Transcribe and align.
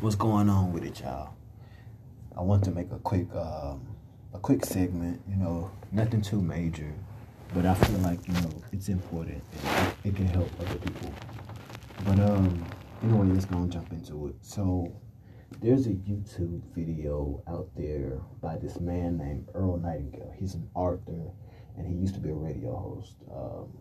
what's 0.00 0.14
going 0.14 0.48
on 0.48 0.72
with 0.72 0.84
it, 0.84 1.00
y'all? 1.00 1.34
I 2.36 2.40
want 2.42 2.62
to 2.64 2.70
make 2.70 2.92
a 2.92 2.98
quick, 2.98 3.26
um, 3.34 3.96
a 4.32 4.38
quick 4.38 4.64
segment. 4.64 5.20
You 5.28 5.36
know, 5.36 5.70
nothing 5.90 6.22
too 6.22 6.40
major, 6.40 6.92
but 7.52 7.66
I 7.66 7.74
feel 7.74 7.98
like 7.98 8.26
you 8.28 8.34
know 8.34 8.62
it's 8.72 8.88
important 8.88 9.42
and 9.52 9.88
it, 9.88 10.08
it 10.10 10.16
can 10.16 10.26
help 10.26 10.48
other 10.60 10.76
people. 10.76 11.12
But 12.04 12.20
um, 12.20 12.64
anyway, 13.02 13.26
let's 13.26 13.44
go 13.44 13.58
and 13.58 13.72
jump 13.72 13.90
into 13.92 14.28
it. 14.28 14.36
So, 14.40 14.94
there's 15.60 15.86
a 15.86 15.94
YouTube 15.94 16.62
video 16.74 17.42
out 17.48 17.68
there 17.76 18.20
by 18.40 18.56
this 18.56 18.78
man 18.78 19.18
named 19.18 19.48
Earl 19.54 19.78
Nightingale. 19.78 20.32
He's 20.38 20.54
an 20.54 20.68
author, 20.74 21.32
and 21.76 21.86
he 21.86 21.94
used 21.94 22.14
to 22.14 22.20
be 22.20 22.30
a 22.30 22.34
radio 22.34 22.76
host. 22.76 23.16
Um, 23.34 23.76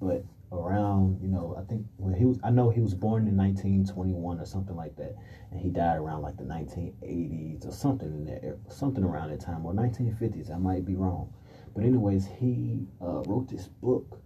but 0.00 0.24
around, 0.52 1.20
you 1.20 1.28
know, 1.28 1.56
I 1.58 1.64
think 1.68 1.86
when 1.96 2.14
he 2.14 2.24
was, 2.24 2.38
I 2.44 2.50
know 2.50 2.70
he 2.70 2.80
was 2.80 2.94
born 2.94 3.26
in 3.26 3.36
1921 3.36 4.40
or 4.40 4.46
something 4.46 4.76
like 4.76 4.96
that, 4.96 5.14
and 5.50 5.60
he 5.60 5.70
died 5.70 5.96
around 5.96 6.22
like 6.22 6.36
the 6.36 6.44
1980s 6.44 7.66
or 7.66 7.72
something 7.72 8.08
in 8.08 8.24
there, 8.24 8.56
something 8.68 9.04
around 9.04 9.30
that 9.30 9.40
time, 9.40 9.64
or 9.64 9.72
1950s. 9.72 10.54
I 10.54 10.58
might 10.58 10.84
be 10.84 10.94
wrong, 10.94 11.32
but 11.74 11.84
anyways, 11.84 12.26
he 12.38 12.86
uh, 13.00 13.22
wrote 13.26 13.48
this 13.48 13.68
book 13.68 14.20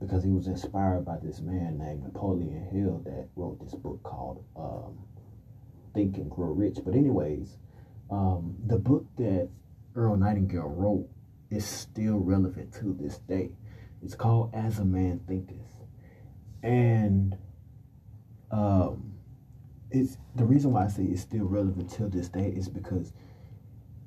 because 0.00 0.22
he 0.22 0.30
was 0.30 0.46
inspired 0.46 1.04
by 1.04 1.16
this 1.22 1.40
man 1.40 1.78
named 1.78 2.02
Napoleon 2.02 2.68
Hill 2.72 3.02
that 3.04 3.28
wrote 3.36 3.58
this 3.60 3.74
book 3.74 4.02
called 4.02 4.44
um, 4.56 4.98
Think 5.94 6.16
and 6.16 6.30
Grow 6.30 6.48
Rich. 6.48 6.78
But 6.84 6.94
anyways, 6.94 7.56
um, 8.10 8.56
the 8.66 8.78
book 8.78 9.06
that 9.16 9.48
Earl 9.94 10.16
Nightingale 10.16 10.68
wrote 10.68 11.08
is 11.50 11.64
still 11.64 12.18
relevant 12.18 12.72
to 12.74 12.96
this 13.00 13.18
day 13.18 13.50
it's 14.04 14.14
called 14.14 14.50
As 14.52 14.78
a 14.78 14.84
Man 14.84 15.20
Thinketh. 15.26 15.56
And 16.62 17.36
um, 18.50 19.14
it's 19.90 20.18
the 20.34 20.44
reason 20.44 20.72
why 20.72 20.84
I 20.84 20.88
say 20.88 21.04
it's 21.04 21.22
still 21.22 21.46
relevant 21.46 21.90
till 21.90 22.10
this 22.10 22.28
day 22.28 22.52
is 22.54 22.68
because 22.68 23.12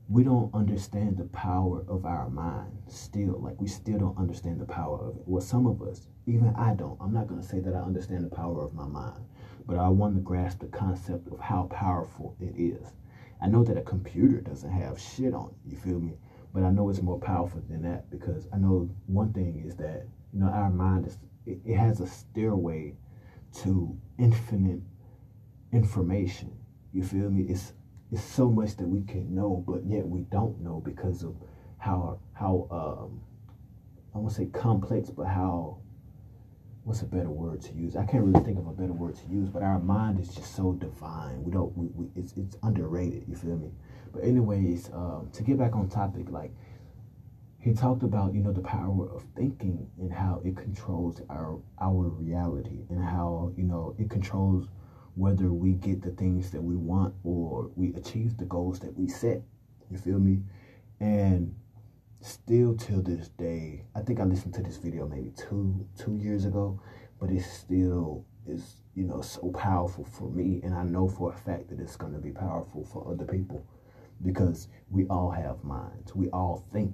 we 0.08 0.24
don't 0.24 0.54
understand 0.54 1.18
the 1.18 1.26
power 1.26 1.84
of 1.88 2.06
our 2.06 2.30
mind 2.30 2.72
still. 2.88 3.40
Like 3.42 3.60
we 3.60 3.68
still 3.68 3.98
don't 3.98 4.18
understand 4.18 4.62
the 4.62 4.66
power 4.66 5.00
of 5.00 5.18
it. 5.18 5.24
Well, 5.26 5.42
some 5.42 5.66
of 5.66 5.82
us, 5.82 6.08
even 6.28 6.54
I 6.56 6.76
don't. 6.76 6.98
I'm 7.02 7.14
not 7.14 7.28
gonna 7.28 7.44
say 7.44 7.60
that 7.60 7.74
I 7.74 7.80
understand 7.80 8.24
the 8.24 8.36
power 8.36 8.62
of 8.62 8.74
my 8.74 8.88
mind, 8.88 9.26
but 9.66 9.78
I 9.78 9.90
want 9.90 10.16
to 10.16 10.22
grasp 10.22 10.60
the 10.60 10.68
concept 10.68 11.28
of 11.28 11.40
how 11.40 11.64
powerful 11.64 12.36
it 12.40 12.54
is. 12.56 12.94
I 13.42 13.48
know 13.48 13.64
that 13.64 13.78
a 13.78 13.82
computer 13.82 14.42
doesn't 14.42 14.72
have 14.72 15.00
shit 15.00 15.34
on 15.34 15.50
it, 15.50 15.72
you 15.72 15.78
feel 15.78 16.00
me? 16.00 16.18
But 16.58 16.66
I 16.66 16.72
know 16.72 16.90
it's 16.90 17.04
more 17.04 17.20
powerful 17.20 17.62
than 17.70 17.84
that 17.84 18.10
because 18.10 18.48
I 18.52 18.58
know 18.58 18.90
one 19.06 19.32
thing 19.32 19.64
is 19.64 19.76
that, 19.76 20.08
you 20.34 20.40
know, 20.40 20.48
our 20.48 20.72
mind 20.72 21.06
is, 21.06 21.20
it, 21.46 21.60
it 21.64 21.78
has 21.78 22.00
a 22.02 22.08
stairway 22.08 22.96
to 23.62 23.96
infinite 24.18 24.80
information. 25.72 26.52
You 26.94 27.04
feel 27.04 27.30
me? 27.30 27.44
It's, 27.44 27.74
it's 28.12 28.24
so 28.24 28.50
much 28.50 28.76
that 28.78 28.88
we 28.88 29.04
can 29.04 29.36
know, 29.36 29.64
but 29.68 29.86
yet 29.86 30.08
we 30.08 30.22
don't 30.32 30.60
know 30.60 30.82
because 30.84 31.22
of 31.22 31.36
how, 31.78 32.18
how, 32.34 32.68
um, 32.72 33.22
I 34.16 34.18
won't 34.18 34.32
say 34.34 34.48
complex, 34.48 35.12
but 35.12 35.28
how 35.28 35.78
what's 36.86 37.04
a 37.04 37.06
better 37.06 37.30
word 37.30 37.62
to 37.62 37.74
use? 37.74 37.96
I 37.96 38.04
can't 38.04 38.24
really 38.24 38.44
think 38.44 38.58
of 38.58 38.66
a 38.66 38.72
better 38.72 38.94
word 38.94 39.14
to 39.18 39.28
use, 39.30 39.48
but 39.48 39.62
our 39.62 39.78
mind 39.78 40.20
is 40.20 40.34
just 40.34 40.56
so 40.56 40.72
divine. 40.72 41.44
We 41.44 41.52
don't, 41.52 41.78
we, 41.78 41.90
we 41.94 42.08
it's, 42.16 42.34
it's 42.36 42.58
underrated. 42.64 43.26
You 43.28 43.36
feel 43.36 43.58
me? 43.58 43.70
But 44.12 44.24
anyways, 44.24 44.90
um, 44.94 45.30
to 45.34 45.44
get 45.44 45.58
back 45.58 45.76
on 45.76 45.90
topic, 45.90 46.30
like 46.30 46.52
he 47.60 47.74
talked 47.74 48.04
about, 48.04 48.34
you 48.34 48.42
know, 48.42 48.54
the 48.54 48.62
power 48.62 49.10
of 49.10 49.26
thinking 49.36 49.90
and 50.00 50.12
how 50.12 50.42
it 50.46 50.56
controls 50.56 51.22
our 51.30 51.60
our 51.82 52.10
reality 52.10 52.86
and 52.90 53.04
how 53.04 53.52
you 53.58 53.64
know 53.64 53.96
it 53.98 54.10
controls 54.10 54.70
whether 55.16 55.52
we 55.52 55.74
get 55.74 56.02
the 56.02 56.12
things 56.12 56.52
that 56.52 56.62
we 56.62 56.76
want 56.76 57.14
or 57.24 57.72
we 57.76 57.94
achieve 57.96 58.38
the 58.38 58.46
goals 58.46 58.80
that 58.80 58.98
we 58.98 59.08
set. 59.08 59.42
You 59.90 59.98
feel 59.98 60.20
me? 60.20 60.44
And 61.00 61.56
still 62.22 62.76
till 62.76 63.02
this 63.02 63.30
day, 63.30 63.86
I 63.96 64.02
think 64.02 64.20
I 64.20 64.24
listened 64.24 64.54
to 64.56 64.62
this 64.62 64.78
video 64.78 65.08
maybe 65.08 65.32
two 65.36 65.88
two 65.98 66.16
years 66.18 66.46
ago, 66.46 66.80
but 67.20 67.32
it 67.32 67.44
still 67.44 68.26
is 68.48 68.82
you 68.96 69.04
know 69.04 69.22
so 69.22 69.50
powerful 69.52 70.06
for 70.06 70.30
me, 70.30 70.62
and 70.64 70.74
I 70.74 70.84
know 70.84 71.10
for 71.10 71.34
a 71.34 71.36
fact 71.36 71.70
that 71.70 71.80
it's 71.80 71.96
going 71.96 72.14
to 72.14 72.20
be 72.20 72.32
powerful 72.32 72.86
for 72.86 73.12
other 73.12 73.26
people 73.26 73.66
because 74.24 74.68
we 74.90 75.06
all 75.08 75.32
have 75.32 75.64
minds. 75.64 76.16
We 76.16 76.30
all 76.30 76.66
think. 76.72 76.94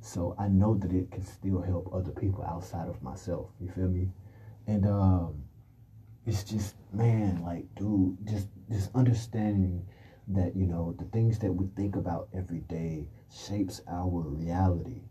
So 0.00 0.34
I 0.38 0.48
know 0.48 0.74
that 0.74 0.92
it 0.92 1.10
can 1.10 1.24
still 1.24 1.60
help 1.60 1.90
other 1.92 2.10
people 2.10 2.44
outside 2.44 2.88
of 2.88 3.02
myself. 3.02 3.50
You 3.60 3.68
feel 3.68 3.88
me? 3.88 4.08
And 4.66 4.86
um 4.86 5.44
it's 6.26 6.44
just 6.44 6.76
man, 6.92 7.42
like 7.42 7.66
dude, 7.74 8.16
just 8.26 8.48
just 8.70 8.90
understanding 8.94 9.86
that, 10.28 10.54
you 10.54 10.66
know, 10.66 10.94
the 10.98 11.04
things 11.06 11.38
that 11.40 11.52
we 11.52 11.66
think 11.76 11.96
about 11.96 12.28
every 12.32 12.60
day 12.60 13.06
shapes 13.30 13.80
our 13.88 14.20
reality. 14.20 15.02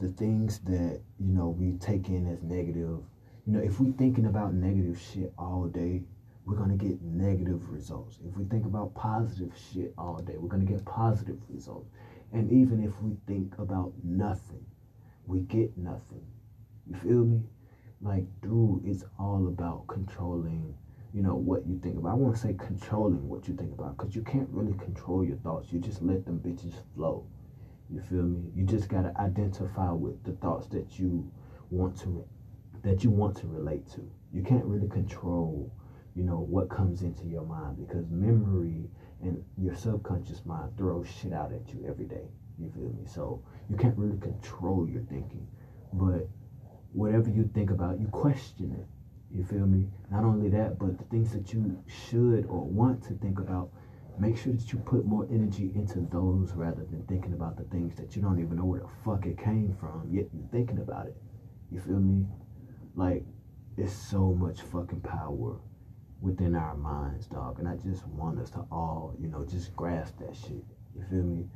The 0.00 0.08
things 0.08 0.58
that, 0.60 1.00
you 1.18 1.32
know, 1.32 1.48
we 1.48 1.72
take 1.78 2.08
in 2.08 2.26
as 2.26 2.42
negative. 2.42 3.00
You 3.46 3.52
know, 3.52 3.60
if 3.60 3.80
we 3.80 3.92
thinking 3.92 4.26
about 4.26 4.54
negative 4.54 5.00
shit 5.00 5.32
all 5.38 5.66
day, 5.66 6.02
we're 6.46 6.56
going 6.56 6.76
to 6.78 6.82
get 6.82 7.02
negative 7.02 7.68
results. 7.68 8.20
If 8.24 8.36
we 8.36 8.44
think 8.44 8.64
about 8.64 8.94
positive 8.94 9.52
shit 9.72 9.92
all 9.98 10.22
day, 10.22 10.34
we're 10.38 10.48
going 10.48 10.64
to 10.64 10.72
get 10.72 10.84
positive 10.84 11.38
results. 11.48 11.90
And 12.32 12.50
even 12.52 12.84
if 12.84 12.92
we 13.02 13.16
think 13.26 13.58
about 13.58 13.92
nothing, 14.04 14.64
we 15.26 15.40
get 15.40 15.76
nothing. 15.76 16.24
You 16.86 16.96
feel 16.96 17.24
me? 17.24 17.42
Like, 18.00 18.24
dude, 18.42 18.82
it's 18.84 19.04
all 19.18 19.48
about 19.48 19.88
controlling, 19.88 20.72
you 21.12 21.22
know, 21.22 21.34
what 21.34 21.66
you 21.66 21.80
think 21.82 21.98
about. 21.98 22.12
I 22.12 22.14
want 22.14 22.36
to 22.36 22.40
say 22.40 22.54
controlling 22.56 23.28
what 23.28 23.48
you 23.48 23.56
think 23.56 23.72
about 23.72 23.96
because 23.96 24.14
you 24.14 24.22
can't 24.22 24.48
really 24.50 24.74
control 24.78 25.24
your 25.24 25.38
thoughts. 25.38 25.72
You 25.72 25.80
just 25.80 26.00
let 26.00 26.24
them 26.24 26.38
bitches 26.38 26.74
flow. 26.94 27.26
You 27.90 28.00
feel 28.02 28.22
me? 28.22 28.50
You 28.54 28.64
just 28.64 28.88
got 28.88 29.02
to 29.02 29.12
identify 29.20 29.90
with 29.90 30.22
the 30.22 30.32
thoughts 30.32 30.68
that 30.68 30.98
you 30.98 31.28
want 31.70 31.98
to 32.00 32.24
that 32.82 33.02
you 33.02 33.10
want 33.10 33.36
to 33.38 33.48
relate 33.48 33.90
to. 33.94 34.08
You 34.32 34.42
can't 34.42 34.64
really 34.64 34.88
control 34.88 35.72
you 36.16 36.22
know, 36.22 36.38
what 36.38 36.70
comes 36.70 37.02
into 37.02 37.26
your 37.26 37.44
mind 37.44 37.76
because 37.76 38.08
memory 38.08 38.88
and 39.20 39.44
your 39.58 39.74
subconscious 39.74 40.40
mind 40.46 40.70
throws 40.78 41.06
shit 41.06 41.32
out 41.32 41.52
at 41.52 41.68
you 41.74 41.84
every 41.86 42.06
day. 42.06 42.26
You 42.58 42.70
feel 42.70 42.90
me? 42.90 43.04
So 43.04 43.42
you 43.68 43.76
can't 43.76 43.96
really 43.98 44.18
control 44.18 44.88
your 44.88 45.02
thinking. 45.02 45.46
But 45.92 46.26
whatever 46.92 47.28
you 47.28 47.50
think 47.52 47.68
about, 47.70 48.00
you 48.00 48.06
question 48.06 48.72
it. 48.72 48.86
You 49.30 49.44
feel 49.44 49.66
me? 49.66 49.88
Not 50.10 50.24
only 50.24 50.48
that, 50.48 50.78
but 50.78 50.96
the 50.96 51.04
things 51.04 51.32
that 51.32 51.52
you 51.52 51.82
should 51.86 52.46
or 52.46 52.64
want 52.64 53.04
to 53.04 53.14
think 53.14 53.38
about, 53.38 53.70
make 54.18 54.38
sure 54.38 54.54
that 54.54 54.72
you 54.72 54.78
put 54.78 55.04
more 55.04 55.26
energy 55.30 55.70
into 55.74 56.00
those 56.10 56.54
rather 56.54 56.84
than 56.84 57.02
thinking 57.02 57.34
about 57.34 57.58
the 57.58 57.64
things 57.64 57.94
that 57.96 58.16
you 58.16 58.22
don't 58.22 58.40
even 58.40 58.56
know 58.56 58.64
where 58.64 58.80
the 58.80 58.88
fuck 59.04 59.26
it 59.26 59.36
came 59.36 59.76
from, 59.78 60.08
yet 60.10 60.24
you're 60.32 60.48
thinking 60.50 60.78
about 60.78 61.06
it. 61.08 61.16
You 61.70 61.78
feel 61.78 62.00
me? 62.00 62.24
Like, 62.94 63.26
it's 63.76 63.92
so 63.92 64.32
much 64.32 64.62
fucking 64.62 65.00
power 65.00 65.58
within 66.20 66.54
our 66.54 66.76
minds, 66.76 67.26
dog. 67.26 67.58
And 67.58 67.68
I 67.68 67.76
just 67.76 68.06
want 68.08 68.38
us 68.40 68.50
to 68.50 68.64
all, 68.70 69.14
you 69.20 69.28
know, 69.28 69.44
just 69.44 69.74
grasp 69.76 70.18
that 70.20 70.36
shit. 70.36 70.64
You 70.94 71.04
feel 71.10 71.22
me? 71.22 71.46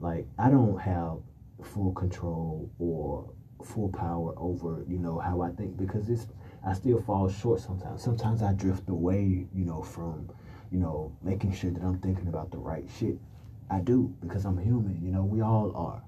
Like, 0.00 0.26
I 0.38 0.50
don't 0.50 0.78
have 0.78 1.18
full 1.62 1.92
control 1.92 2.70
or 2.78 3.30
full 3.64 3.88
power 3.88 4.34
over, 4.36 4.84
you 4.88 4.98
know, 4.98 5.18
how 5.18 5.40
I 5.40 5.50
think 5.50 5.76
because 5.76 6.08
it's, 6.10 6.26
I 6.66 6.74
still 6.74 7.00
fall 7.00 7.28
short 7.28 7.60
sometimes. 7.60 8.02
Sometimes 8.02 8.42
I 8.42 8.52
drift 8.52 8.88
away, 8.88 9.46
you 9.54 9.64
know, 9.64 9.82
from, 9.82 10.30
you 10.70 10.78
know, 10.78 11.16
making 11.22 11.52
sure 11.52 11.70
that 11.70 11.82
I'm 11.82 11.98
thinking 11.98 12.28
about 12.28 12.50
the 12.50 12.58
right 12.58 12.88
shit. 12.98 13.18
I 13.70 13.80
do 13.80 14.14
because 14.20 14.44
I'm 14.44 14.58
human, 14.58 15.00
you 15.02 15.10
know, 15.10 15.24
we 15.24 15.40
all 15.40 15.72
are. 15.74 16.02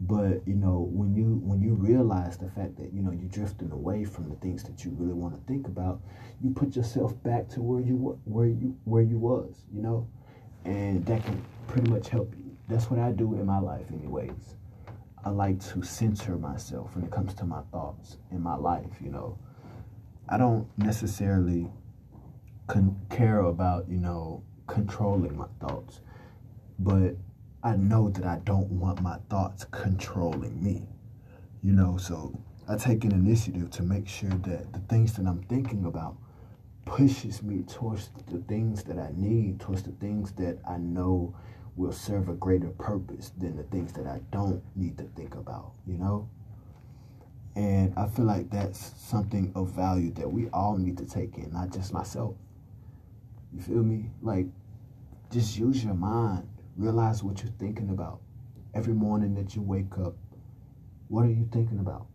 But 0.00 0.46
you 0.46 0.54
know, 0.54 0.88
when 0.90 1.14
you 1.14 1.40
when 1.42 1.62
you 1.62 1.74
realize 1.74 2.36
the 2.36 2.50
fact 2.50 2.76
that 2.76 2.92
you 2.92 3.00
know 3.02 3.12
you're 3.12 3.28
drifting 3.28 3.70
away 3.70 4.04
from 4.04 4.28
the 4.28 4.36
things 4.36 4.62
that 4.64 4.84
you 4.84 4.90
really 4.98 5.14
want 5.14 5.34
to 5.34 5.40
think 5.46 5.66
about, 5.66 6.00
you 6.42 6.50
put 6.50 6.74
yourself 6.76 7.20
back 7.22 7.48
to 7.50 7.62
where 7.62 7.80
you 7.80 7.96
were, 7.96 8.16
where 8.24 8.46
you 8.46 8.76
where 8.84 9.02
you 9.02 9.18
was, 9.18 9.64
you 9.72 9.80
know, 9.80 10.08
and 10.64 11.04
that 11.06 11.24
can 11.24 11.42
pretty 11.68 11.90
much 11.90 12.08
help 12.08 12.34
you. 12.36 12.56
That's 12.68 12.90
what 12.90 12.98
I 12.98 13.12
do 13.12 13.34
in 13.34 13.46
my 13.46 13.58
life, 13.58 13.86
anyways. 13.92 14.56
I 15.24 15.30
like 15.30 15.60
to 15.72 15.82
center 15.82 16.36
myself 16.36 16.94
when 16.94 17.04
it 17.04 17.10
comes 17.10 17.32
to 17.34 17.44
my 17.46 17.62
thoughts 17.72 18.18
in 18.30 18.42
my 18.42 18.56
life. 18.56 18.90
You 19.00 19.10
know, 19.10 19.38
I 20.28 20.36
don't 20.36 20.66
necessarily 20.76 21.70
care 23.10 23.40
about 23.40 23.88
you 23.88 23.98
know 23.98 24.42
controlling 24.66 25.36
my 25.36 25.46
thoughts, 25.60 26.00
but 26.78 27.16
I 27.64 27.76
know 27.76 28.10
that 28.10 28.24
I 28.26 28.40
don't 28.44 28.70
want 28.70 29.02
my 29.02 29.18
thoughts 29.30 29.64
controlling 29.70 30.62
me. 30.62 30.86
You 31.62 31.72
know, 31.72 31.96
so 31.96 32.38
I 32.68 32.76
take 32.76 33.04
an 33.04 33.12
initiative 33.12 33.70
to 33.72 33.82
make 33.82 34.06
sure 34.08 34.30
that 34.30 34.72
the 34.72 34.80
things 34.80 35.14
that 35.14 35.26
I'm 35.26 35.42
thinking 35.44 35.86
about 35.86 36.16
pushes 36.84 37.42
me 37.42 37.62
towards 37.62 38.10
the 38.30 38.38
things 38.40 38.84
that 38.84 38.98
I 38.98 39.10
need, 39.16 39.60
towards 39.60 39.82
the 39.84 39.92
things 39.92 40.32
that 40.34 40.58
I 40.68 40.76
know 40.78 41.34
will 41.76 41.92
serve 41.92 42.28
a 42.28 42.34
greater 42.34 42.68
purpose 42.70 43.32
than 43.38 43.56
the 43.56 43.64
things 43.64 43.92
that 43.94 44.06
I 44.06 44.20
don't 44.30 44.62
need 44.76 44.98
to 44.98 45.04
think 45.16 45.34
about, 45.34 45.72
you 45.86 45.98
know? 45.98 46.28
And 47.56 47.94
I 47.96 48.08
feel 48.08 48.26
like 48.26 48.50
that's 48.50 48.92
something 48.98 49.52
of 49.54 49.70
value 49.70 50.12
that 50.14 50.30
we 50.30 50.48
all 50.50 50.76
need 50.76 50.98
to 50.98 51.06
take 51.06 51.38
in, 51.38 51.52
not 51.52 51.72
just 51.72 51.92
myself. 51.92 52.34
You 53.54 53.62
feel 53.62 53.82
me? 53.82 54.10
Like, 54.22 54.46
Just 55.30 55.58
use 55.58 55.84
your 55.84 55.94
mind. 55.94 56.48
Realize 56.76 57.22
what 57.22 57.42
you're 57.42 57.52
thinking 57.58 57.90
about. 57.90 58.20
Every 58.74 58.94
morning 58.94 59.34
that 59.34 59.54
you 59.54 59.62
wake 59.62 59.96
up, 59.98 60.16
what 61.08 61.24
are 61.24 61.30
you 61.30 61.48
thinking 61.52 61.78
about? 61.78 62.06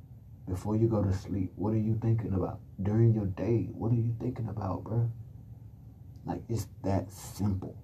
Before 0.48 0.76
you 0.76 0.88
go 0.88 1.02
to 1.02 1.14
sleep, 1.14 1.52
what 1.56 1.74
are 1.74 1.80
you 1.80 1.98
thinking 2.02 2.34
about? 2.34 2.60
During 2.84 3.14
your 3.14 3.28
day, 3.28 3.70
what 3.72 3.92
are 3.92 3.96
you 3.96 4.14
thinking 4.20 4.50
about, 4.50 4.84
bro? 4.84 5.10
Like, 6.26 6.42
it's 6.50 6.68
that 6.84 7.12
simple. 7.12 7.78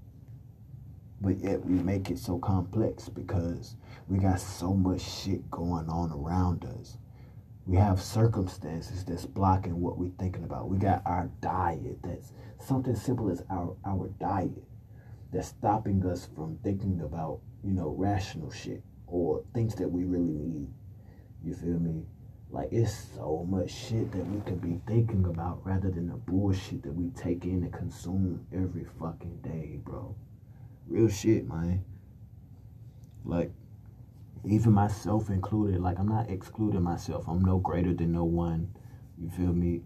But 1.22 1.40
yet 1.40 1.64
we 1.64 1.76
make 1.76 2.10
it 2.10 2.20
so 2.20 2.40
complex 2.40 3.08
because 3.08 3.78
we 4.10 4.18
got 4.18 4.40
so 4.42 4.74
much 4.74 5.02
shit 5.02 5.50
going 5.50 5.88
on 5.88 6.12
around 6.12 6.66
us. 6.66 6.98
We 7.66 7.78
have 7.78 8.02
circumstances 8.02 9.06
that's 9.06 9.26
blocking 9.26 9.80
what 9.80 9.98
we're 9.98 10.12
thinking 10.20 10.44
about. 10.44 10.70
We 10.70 10.78
got 10.78 11.02
our 11.06 11.30
diet 11.42 12.00
that's 12.04 12.34
something 12.60 12.96
simple 12.96 13.30
as 13.32 13.44
our, 13.50 13.76
our 13.86 14.10
diet 14.20 14.64
that's 15.36 15.50
stopping 15.50 16.06
us 16.06 16.30
from 16.34 16.58
thinking 16.64 17.02
about, 17.02 17.42
you 17.62 17.74
know, 17.74 17.94
rational 17.98 18.50
shit 18.50 18.82
or 19.06 19.44
things 19.54 19.76
that 19.76 19.90
we 19.90 20.06
really 20.06 20.38
need. 20.38 20.70
You 21.44 21.54
feel 21.54 21.78
me? 21.78 22.06
Like 22.50 22.70
it's 22.72 22.96
so 23.16 23.46
much 23.50 23.70
shit 23.70 24.14
that 24.14 24.26
we 24.28 24.40
could 24.42 24.62
be 24.62 24.80
thinking 24.88 25.26
about 25.26 25.60
rather 25.66 25.92
than 25.92 26.08
the 26.08 26.16
bullshit 26.16 26.84
that 26.84 26.94
we 26.94 27.10
take 27.10 27.44
in 27.44 27.64
and 27.64 27.74
consume 27.74 28.46
every 28.54 28.86
fucking 28.98 29.40
day, 29.44 29.82
bro. 29.84 30.16
Real 30.88 31.10
shit, 31.10 31.50
man. 31.50 31.84
Like 33.26 33.52
even 34.46 34.72
myself 34.72 35.30
included. 35.30 35.82
Like 35.82 36.00
I'm 36.00 36.08
not 36.08 36.30
excluding 36.30 36.84
myself. 36.84 37.26
I'm 37.28 37.44
no 37.44 37.58
greater 37.58 37.94
than 37.94 38.14
no 38.14 38.24
one. 38.24 38.74
You 39.18 39.30
feel 39.30 39.52
me? 39.52 39.82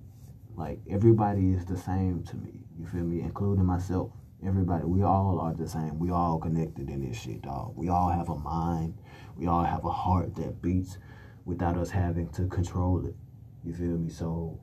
Like 0.56 0.80
everybody 0.88 1.54
is 1.54 1.66
the 1.66 1.78
same 1.78 2.22
to 2.26 2.36
me. 2.36 2.60
You 2.80 2.86
feel 2.86 3.04
me? 3.04 3.22
Including 3.22 3.66
myself. 3.66 4.12
Everybody, 4.46 4.86
we 4.86 5.04
all 5.04 5.40
are 5.40 5.54
the 5.54 5.68
same. 5.68 6.00
We 6.00 6.12
all 6.12 6.40
connected 6.40 6.90
in 6.90 7.08
this 7.08 7.20
shit, 7.20 7.42
dog. 7.42 7.74
We 7.76 7.90
all 7.90 8.10
have 8.10 8.30
a 8.30 8.36
mind. 8.36 8.98
We 9.36 9.48
all 9.48 9.64
have 9.64 9.84
a 9.84 9.92
heart 9.92 10.36
that 10.36 10.62
beats 10.62 10.98
without 11.46 11.78
us 11.78 11.90
having 11.90 12.30
to 12.30 12.48
control 12.48 13.06
it. 13.06 13.16
You 13.66 13.74
feel 13.74 13.98
me? 13.98 14.10
So 14.10 14.60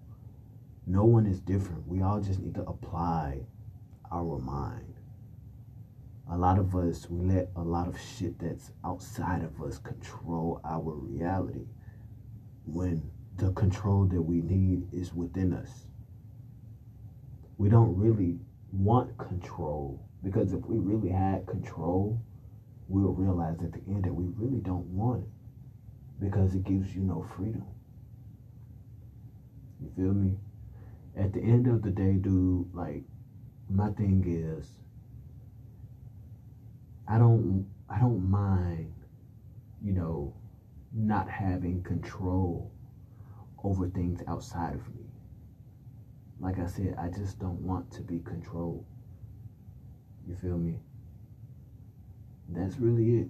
no 0.87 1.05
one 1.05 1.26
is 1.26 1.40
different. 1.40 1.87
We 1.87 2.02
all 2.02 2.20
just 2.20 2.40
need 2.40 2.55
to 2.55 2.62
apply 2.62 3.40
our 4.11 4.38
mind 4.38 4.96
a 6.29 6.37
lot 6.37 6.58
of 6.58 6.75
us 6.75 7.08
we 7.08 7.34
let 7.34 7.49
a 7.56 7.62
lot 7.62 7.87
of 7.87 7.96
shit 8.00 8.38
that's 8.38 8.72
outside 8.84 9.43
of 9.44 9.62
us 9.62 9.79
control 9.79 10.61
our 10.64 10.93
reality 10.94 11.67
when 12.64 13.11
the 13.37 13.52
control 13.52 14.06
that 14.06 14.20
we 14.20 14.40
need 14.40 14.88
is 14.93 15.14
within 15.14 15.52
us 15.52 15.87
we 17.58 17.69
don't 17.69 17.96
really 17.96 18.38
want 18.73 19.17
control. 19.19 20.01
Because 20.23 20.53
if 20.53 20.67
we 20.67 20.79
really 20.79 21.09
had 21.11 21.47
control 21.47 22.21
we'll 22.89 23.13
realize 23.13 23.61
at 23.63 23.73
the 23.73 23.81
end 23.89 24.05
that 24.05 24.13
we 24.13 24.27
really 24.37 24.61
don't 24.61 24.87
want 24.87 25.21
it. 25.23 25.29
Because 26.21 26.55
it 26.55 26.65
gives 26.65 26.95
you 26.95 27.03
no 27.03 27.21
freedom. 27.21 27.65
You 29.81 29.89
feel 29.97 30.13
me? 30.13 30.37
At 31.17 31.33
the 31.33 31.43
end 31.43 31.67
of 31.67 31.83
the 31.83 31.91
day 31.91 32.17
dude 32.17 32.67
like 32.73 33.03
my 33.69 33.89
thing 33.91 34.23
is 34.27 34.81
I 37.09 37.19
don't 37.19 37.65
I 37.89 37.99
don't 37.99 38.29
mind, 38.31 38.93
you 39.83 39.93
know, 39.93 40.33
not 40.93 41.29
having 41.29 41.81
control 41.83 42.71
over 43.63 43.87
things 43.87 44.21
outside 44.27 44.75
of 44.75 44.95
me. 44.95 45.06
Like 46.41 46.59
I 46.59 46.67
said, 46.67 46.97
I 46.99 47.09
just 47.09 47.38
don't 47.38 47.61
want 47.61 47.91
to 47.93 48.03
be 48.03 48.19
controlled. 48.19 48.85
You 50.29 50.37
feel 50.37 50.59
me? 50.59 50.81
That's 52.49 52.77
really 52.79 53.21
it. 53.21 53.29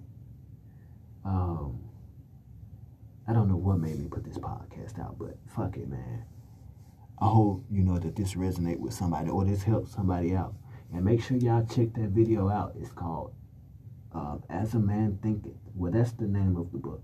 Um 1.25 1.79
I 3.27 3.33
don't 3.33 3.49
know 3.49 3.57
what 3.57 3.79
made 3.79 3.99
me 3.99 4.07
put 4.07 4.23
this 4.23 4.37
podcast 4.37 4.99
out, 4.99 5.17
but 5.19 5.37
fuck 5.53 5.75
it, 5.75 5.89
man. 5.89 6.23
I 7.19 7.25
hope 7.25 7.65
you 7.69 7.83
know 7.83 7.97
that 7.97 8.15
this 8.15 8.35
resonate 8.35 8.79
with 8.79 8.93
somebody 8.93 9.29
or 9.29 9.43
this 9.43 9.63
helps 9.63 9.91
somebody 9.91 10.33
out. 10.35 10.53
And 10.93 11.03
make 11.03 11.21
sure 11.21 11.35
y'all 11.35 11.65
check 11.65 11.93
that 11.95 12.09
video 12.09 12.49
out. 12.49 12.75
It's 12.79 12.91
called 12.91 13.33
uh, 14.15 14.37
As 14.49 14.75
a 14.75 14.79
Man 14.79 15.19
Thinketh. 15.21 15.57
Well, 15.75 15.91
that's 15.91 16.13
the 16.13 16.25
name 16.27 16.55
of 16.55 16.71
the 16.71 16.77
book. 16.77 17.03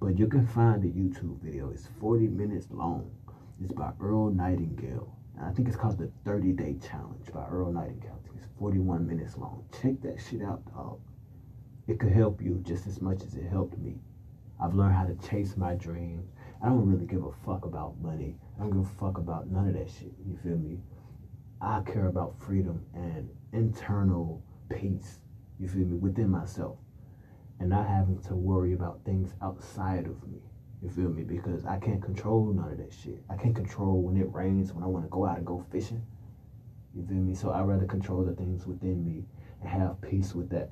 But 0.00 0.18
you 0.18 0.26
can 0.28 0.46
find 0.46 0.82
the 0.82 0.88
YouTube 0.88 1.42
video. 1.42 1.70
It's 1.70 1.88
40 2.00 2.28
minutes 2.28 2.68
long. 2.70 3.10
It's 3.62 3.72
by 3.72 3.90
Earl 4.00 4.30
Nightingale. 4.30 5.17
I 5.40 5.50
think 5.50 5.68
it's 5.68 5.76
called 5.76 5.98
the 5.98 6.10
30 6.24 6.52
Day 6.52 6.76
Challenge 6.82 7.32
by 7.32 7.46
Earl 7.46 7.72
Nightingale. 7.72 8.20
It's 8.36 8.46
41 8.58 9.06
minutes 9.06 9.36
long. 9.36 9.64
Check 9.80 10.00
that 10.02 10.20
shit 10.20 10.42
out, 10.42 10.64
dog. 10.74 11.00
It 11.86 12.00
could 12.00 12.12
help 12.12 12.42
you 12.42 12.60
just 12.66 12.86
as 12.86 13.00
much 13.00 13.22
as 13.22 13.34
it 13.34 13.48
helped 13.48 13.78
me. 13.78 14.00
I've 14.60 14.74
learned 14.74 14.94
how 14.94 15.04
to 15.04 15.14
chase 15.28 15.56
my 15.56 15.74
dreams. 15.74 16.28
I 16.62 16.68
don't 16.68 16.86
really 16.86 17.06
give 17.06 17.24
a 17.24 17.32
fuck 17.46 17.64
about 17.64 18.00
money. 18.00 18.36
I 18.56 18.62
don't 18.62 18.70
give 18.70 18.80
a 18.80 18.98
fuck 18.98 19.18
about 19.18 19.48
none 19.48 19.68
of 19.68 19.74
that 19.74 19.88
shit. 19.88 20.12
You 20.26 20.36
feel 20.42 20.56
me? 20.56 20.80
I 21.60 21.80
care 21.82 22.06
about 22.06 22.40
freedom 22.40 22.84
and 22.94 23.28
internal 23.52 24.42
peace 24.68 25.20
you 25.58 25.68
feel 25.68 25.86
me, 25.86 25.96
within 25.96 26.30
myself. 26.30 26.76
And 27.60 27.70
not 27.70 27.88
having 27.88 28.20
to 28.22 28.34
worry 28.34 28.72
about 28.72 29.04
things 29.04 29.34
outside 29.42 30.06
of 30.06 30.28
me. 30.28 30.40
You 30.82 30.90
feel 30.90 31.08
me? 31.08 31.24
Because 31.24 31.64
I 31.64 31.78
can't 31.78 32.02
control 32.02 32.52
none 32.52 32.70
of 32.70 32.78
that 32.78 32.92
shit. 32.92 33.22
I 33.28 33.36
can't 33.36 33.54
control 33.54 34.02
when 34.02 34.16
it 34.16 34.32
rains, 34.32 34.72
when 34.72 34.84
I 34.84 34.86
want 34.86 35.04
to 35.04 35.08
go 35.10 35.26
out 35.26 35.38
and 35.38 35.46
go 35.46 35.64
fishing. 35.70 36.02
You 36.94 37.04
feel 37.06 37.16
me? 37.16 37.34
So 37.34 37.50
I'd 37.50 37.66
rather 37.66 37.86
control 37.86 38.24
the 38.24 38.32
things 38.32 38.66
within 38.66 39.04
me 39.04 39.24
and 39.60 39.68
have 39.68 40.00
peace 40.00 40.34
with 40.34 40.50
that. 40.50 40.70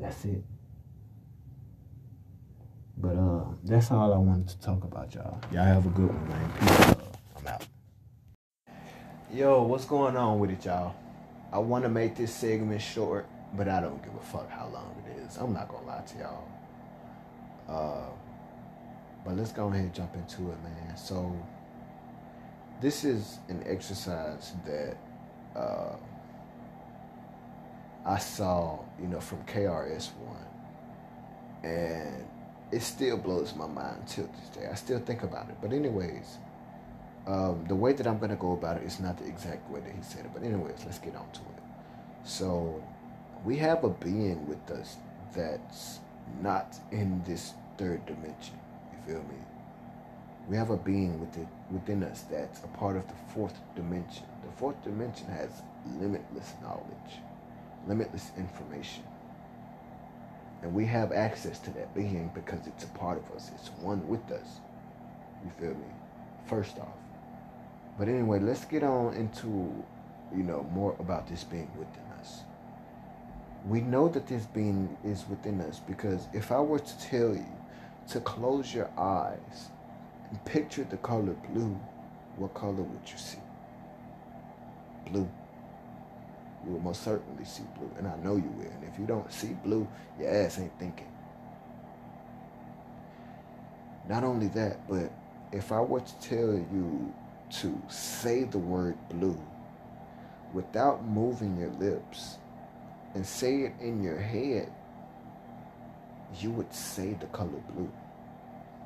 That's 0.00 0.24
it. 0.24 0.42
But 2.96 3.16
uh, 3.16 3.44
that's 3.64 3.90
all 3.90 4.12
I 4.12 4.18
wanted 4.18 4.48
to 4.48 4.60
talk 4.60 4.84
about, 4.84 5.14
y'all. 5.14 5.40
Y'all 5.52 5.64
have 5.64 5.86
a 5.86 5.90
good 5.90 6.08
one, 6.08 6.28
man. 6.28 6.52
Peace. 6.58 6.96
I'm 7.38 7.46
out. 7.46 7.66
Yo, 9.32 9.62
what's 9.62 9.84
going 9.84 10.16
on 10.16 10.38
with 10.38 10.50
it, 10.50 10.64
y'all? 10.64 10.94
I 11.52 11.58
want 11.58 11.84
to 11.84 11.90
make 11.90 12.16
this 12.16 12.34
segment 12.34 12.80
short 12.80 13.26
but 13.56 13.68
I 13.68 13.80
don't 13.80 14.02
give 14.02 14.14
a 14.14 14.24
fuck 14.24 14.50
how 14.50 14.68
long 14.68 14.94
it 15.06 15.20
is. 15.20 15.36
I'm 15.36 15.52
not 15.52 15.68
gonna 15.68 15.86
lie 15.86 16.02
to 16.02 16.18
y'all. 16.18 16.48
Uh, 17.68 18.10
but 19.24 19.36
let's 19.36 19.52
go 19.52 19.68
ahead 19.68 19.80
and 19.80 19.94
jump 19.94 20.14
into 20.14 20.50
it, 20.50 20.62
man. 20.62 20.96
So 20.96 21.34
this 22.80 23.04
is 23.04 23.38
an 23.48 23.62
exercise 23.66 24.52
that 24.66 24.96
uh, 25.56 25.96
I 28.04 28.18
saw, 28.18 28.80
you 29.00 29.06
know, 29.06 29.20
from 29.20 29.38
KRS 29.44 30.10
One, 30.16 31.70
and 31.70 32.24
it 32.70 32.82
still 32.82 33.16
blows 33.16 33.54
my 33.54 33.66
mind 33.66 34.06
till 34.06 34.26
this 34.26 34.48
day. 34.50 34.68
I 34.70 34.74
still 34.74 34.98
think 34.98 35.22
about 35.22 35.48
it. 35.48 35.56
But 35.62 35.72
anyways, 35.72 36.38
um, 37.26 37.64
the 37.66 37.74
way 37.74 37.94
that 37.94 38.06
I'm 38.06 38.18
gonna 38.18 38.36
go 38.36 38.52
about 38.52 38.76
it 38.76 38.82
is 38.82 39.00
not 39.00 39.16
the 39.16 39.26
exact 39.26 39.70
way 39.70 39.80
that 39.80 39.92
he 39.94 40.02
said 40.02 40.26
it. 40.26 40.30
But 40.34 40.42
anyways, 40.42 40.84
let's 40.84 40.98
get 40.98 41.16
on 41.16 41.30
to 41.30 41.40
it. 41.40 41.62
So 42.24 42.82
we 43.44 43.56
have 43.58 43.84
a 43.84 43.90
being 43.90 44.46
with 44.46 44.70
us 44.70 44.96
that's 45.34 46.00
not 46.42 46.78
in 46.90 47.22
this 47.24 47.54
third 47.78 48.04
dimension. 48.06 48.58
Feel 49.06 49.18
me? 49.18 49.36
We 50.48 50.56
have 50.56 50.70
a 50.70 50.76
being 50.76 51.20
within 51.20 51.48
within 51.70 52.02
us 52.02 52.22
that's 52.30 52.62
a 52.64 52.68
part 52.68 52.96
of 52.96 53.06
the 53.08 53.14
fourth 53.32 53.58
dimension. 53.74 54.24
The 54.44 54.52
fourth 54.56 54.82
dimension 54.84 55.26
has 55.28 55.50
limitless 55.98 56.52
knowledge, 56.62 57.20
limitless 57.88 58.30
information. 58.36 59.04
And 60.62 60.74
we 60.74 60.86
have 60.86 61.12
access 61.12 61.58
to 61.60 61.70
that 61.72 61.94
being 61.94 62.30
because 62.34 62.66
it's 62.66 62.84
a 62.84 62.88
part 62.88 63.18
of 63.18 63.30
us. 63.36 63.50
It's 63.54 63.68
one 63.80 64.06
with 64.08 64.30
us. 64.30 64.60
You 65.44 65.50
feel 65.58 65.74
me? 65.74 65.86
First 66.46 66.78
off. 66.78 66.96
But 67.98 68.08
anyway, 68.08 68.40
let's 68.40 68.64
get 68.64 68.82
on 68.82 69.14
into, 69.14 69.48
you 70.34 70.42
know, 70.42 70.66
more 70.72 70.96
about 70.98 71.28
this 71.28 71.44
being 71.44 71.70
within 71.78 72.04
us 72.18 72.40
we 73.68 73.80
know 73.80 74.08
that 74.08 74.26
this 74.26 74.46
being 74.46 74.96
is 75.04 75.24
within 75.28 75.60
us 75.62 75.80
because 75.80 76.28
if 76.32 76.52
I 76.52 76.60
were 76.60 76.78
to 76.78 76.98
tell 77.00 77.34
you 77.34 77.46
to 78.08 78.20
close 78.20 78.74
your 78.74 78.90
eyes 78.98 79.68
and 80.30 80.44
picture 80.44 80.84
the 80.84 80.96
color 80.98 81.34
blue, 81.52 81.78
what 82.36 82.54
color 82.54 82.82
would 82.82 83.10
you 83.10 83.18
see? 83.18 83.38
Blue. 85.10 85.28
You 86.64 86.72
will 86.72 86.80
most 86.80 87.02
certainly 87.02 87.44
see 87.44 87.64
blue, 87.78 87.90
and 87.98 88.06
I 88.06 88.16
know 88.16 88.36
you 88.36 88.50
will. 88.56 88.70
And 88.70 88.84
if 88.90 88.98
you 88.98 89.06
don't 89.06 89.30
see 89.32 89.54
blue, 89.64 89.86
your 90.18 90.30
ass 90.30 90.58
ain't 90.58 90.78
thinking. 90.78 91.08
Not 94.08 94.24
only 94.24 94.48
that, 94.48 94.88
but 94.88 95.12
if 95.52 95.72
I 95.72 95.80
were 95.80 96.00
to 96.00 96.18
tell 96.20 96.52
you 96.54 97.14
to 97.60 97.82
say 97.88 98.44
the 98.44 98.58
word 98.58 98.96
blue 99.10 99.40
without 100.52 101.04
moving 101.04 101.58
your 101.58 101.70
lips, 101.70 102.38
and 103.14 103.24
say 103.24 103.62
it 103.62 103.72
in 103.80 104.02
your 104.02 104.18
head, 104.18 104.70
you 106.40 106.50
would 106.50 106.72
say 106.72 107.14
the 107.14 107.26
color 107.26 107.62
blue. 107.74 107.90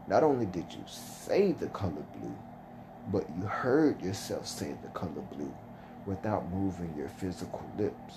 Not 0.06 0.22
only 0.22 0.46
did 0.46 0.66
you 0.72 0.82
say 0.86 1.52
the 1.52 1.66
color 1.68 2.04
blue, 2.18 2.36
but 3.12 3.26
you 3.38 3.46
heard 3.46 4.00
yourself 4.02 4.46
say 4.46 4.74
the 4.82 4.88
color 4.88 5.22
blue 5.32 5.52
without 6.06 6.50
moving 6.50 6.94
your 6.96 7.08
physical 7.08 7.64
lips. 7.78 8.14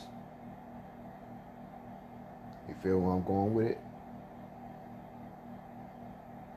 You 2.68 2.76
feel 2.82 3.00
where 3.00 3.16
I'm 3.16 3.24
going 3.24 3.54
with 3.54 3.68
it? 3.68 3.80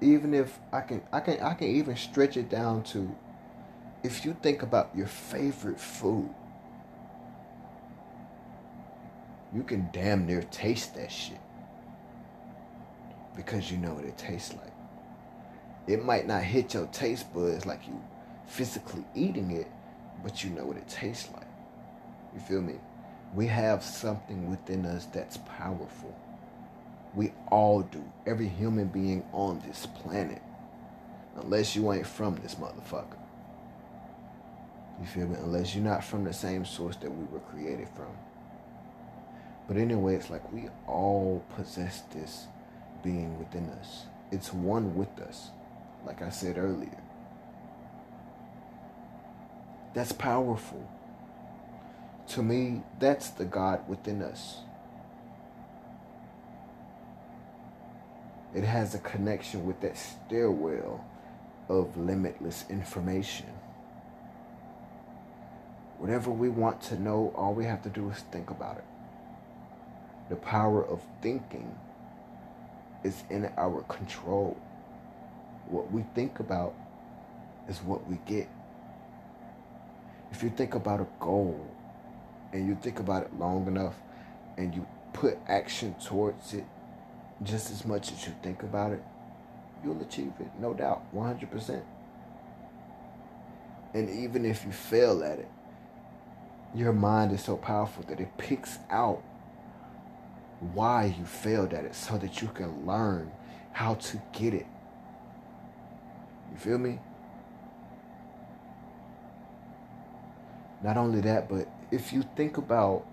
Even 0.00 0.34
if 0.34 0.58
I 0.72 0.80
can 0.80 1.02
I 1.12 1.20
can 1.20 1.40
I 1.40 1.54
can 1.54 1.68
even 1.68 1.96
stretch 1.96 2.36
it 2.36 2.48
down 2.48 2.82
to 2.84 3.14
if 4.02 4.24
you 4.24 4.36
think 4.42 4.62
about 4.62 4.90
your 4.94 5.06
favorite 5.06 5.80
food, 5.80 6.28
you 9.52 9.62
can 9.62 9.88
damn 9.92 10.26
near 10.26 10.42
taste 10.42 10.94
that 10.94 11.10
shit. 11.10 11.38
Because 13.36 13.70
you 13.70 13.78
know 13.78 13.94
what 13.94 14.04
it 14.04 14.16
tastes 14.16 14.54
like. 14.54 14.72
It 15.86 16.04
might 16.04 16.26
not 16.26 16.42
hit 16.42 16.74
your 16.74 16.86
taste 16.86 17.32
buds 17.34 17.66
like 17.66 17.86
you 17.86 18.02
physically 18.46 19.04
eating 19.14 19.50
it, 19.50 19.70
but 20.22 20.42
you 20.42 20.50
know 20.50 20.64
what 20.64 20.76
it 20.76 20.88
tastes 20.88 21.28
like. 21.32 21.46
You 22.34 22.40
feel 22.40 22.62
me? 22.62 22.74
We 23.34 23.46
have 23.48 23.82
something 23.82 24.50
within 24.50 24.86
us 24.86 25.06
that's 25.06 25.38
powerful. 25.58 26.16
We 27.14 27.32
all 27.50 27.82
do. 27.82 28.02
Every 28.26 28.48
human 28.48 28.88
being 28.88 29.24
on 29.32 29.62
this 29.66 29.86
planet. 29.86 30.42
Unless 31.36 31.74
you 31.76 31.92
ain't 31.92 32.06
from 32.06 32.36
this 32.36 32.54
motherfucker. 32.54 33.18
You 35.00 35.06
feel 35.06 35.26
me? 35.26 35.36
Unless 35.36 35.74
you're 35.74 35.84
not 35.84 36.04
from 36.04 36.24
the 36.24 36.32
same 36.32 36.64
source 36.64 36.96
that 36.96 37.10
we 37.10 37.24
were 37.24 37.40
created 37.40 37.88
from. 37.96 38.16
But 39.66 39.76
anyway, 39.76 40.14
it's 40.14 40.30
like 40.30 40.52
we 40.52 40.68
all 40.86 41.44
possess 41.56 42.02
this 42.12 42.46
being 43.04 43.38
within 43.38 43.68
us. 43.80 44.06
It's 44.32 44.52
one 44.52 44.96
with 44.96 45.20
us, 45.20 45.50
like 46.04 46.22
I 46.22 46.30
said 46.30 46.58
earlier. 46.58 46.98
That's 49.94 50.12
powerful. 50.12 50.90
To 52.30 52.42
me, 52.42 52.82
that's 52.98 53.28
the 53.30 53.44
God 53.44 53.88
within 53.88 54.22
us. 54.22 54.58
It 58.54 58.64
has 58.64 58.94
a 58.94 58.98
connection 58.98 59.66
with 59.66 59.80
that 59.82 59.96
stairwell 59.96 61.04
of 61.68 61.96
limitless 61.96 62.64
information. 62.70 63.46
Whatever 65.98 66.30
we 66.30 66.48
want 66.48 66.80
to 66.82 67.00
know, 67.00 67.32
all 67.36 67.54
we 67.54 67.64
have 67.64 67.82
to 67.82 67.88
do 67.88 68.10
is 68.10 68.18
think 68.30 68.50
about 68.50 68.78
it. 68.78 68.84
The 70.28 70.36
power 70.36 70.84
of 70.84 71.02
thinking 71.20 71.76
is 73.04 73.22
in 73.30 73.50
our 73.56 73.82
control. 73.82 74.56
What 75.68 75.92
we 75.92 76.04
think 76.14 76.40
about 76.40 76.74
is 77.68 77.78
what 77.78 78.08
we 78.08 78.18
get. 78.26 78.48
If 80.32 80.42
you 80.42 80.50
think 80.50 80.74
about 80.74 81.00
a 81.00 81.06
goal 81.20 81.64
and 82.52 82.66
you 82.66 82.76
think 82.80 82.98
about 82.98 83.22
it 83.22 83.38
long 83.38 83.68
enough 83.68 83.94
and 84.56 84.74
you 84.74 84.86
put 85.12 85.38
action 85.46 85.94
towards 86.02 86.54
it 86.54 86.64
just 87.42 87.70
as 87.70 87.84
much 87.84 88.10
as 88.10 88.26
you 88.26 88.34
think 88.42 88.62
about 88.62 88.92
it, 88.92 89.02
you'll 89.84 90.00
achieve 90.00 90.32
it, 90.40 90.48
no 90.58 90.74
doubt, 90.74 91.04
100%. 91.14 91.82
And 93.92 94.10
even 94.10 94.44
if 94.44 94.64
you 94.64 94.72
fail 94.72 95.22
at 95.22 95.38
it, 95.38 95.48
your 96.74 96.92
mind 96.92 97.30
is 97.32 97.44
so 97.44 97.56
powerful 97.56 98.02
that 98.08 98.18
it 98.18 98.36
picks 98.36 98.78
out 98.90 99.22
why 100.72 101.14
you 101.18 101.24
failed 101.24 101.74
at 101.74 101.84
it 101.84 101.94
so 101.94 102.16
that 102.18 102.40
you 102.40 102.48
can 102.48 102.86
learn 102.86 103.30
how 103.72 103.94
to 103.94 104.22
get 104.32 104.54
it. 104.54 104.66
You 106.52 106.58
feel 106.58 106.78
me? 106.78 107.00
Not 110.82 110.96
only 110.96 111.20
that, 111.22 111.48
but 111.48 111.68
if 111.90 112.12
you 112.12 112.24
think 112.36 112.56
about 112.56 113.06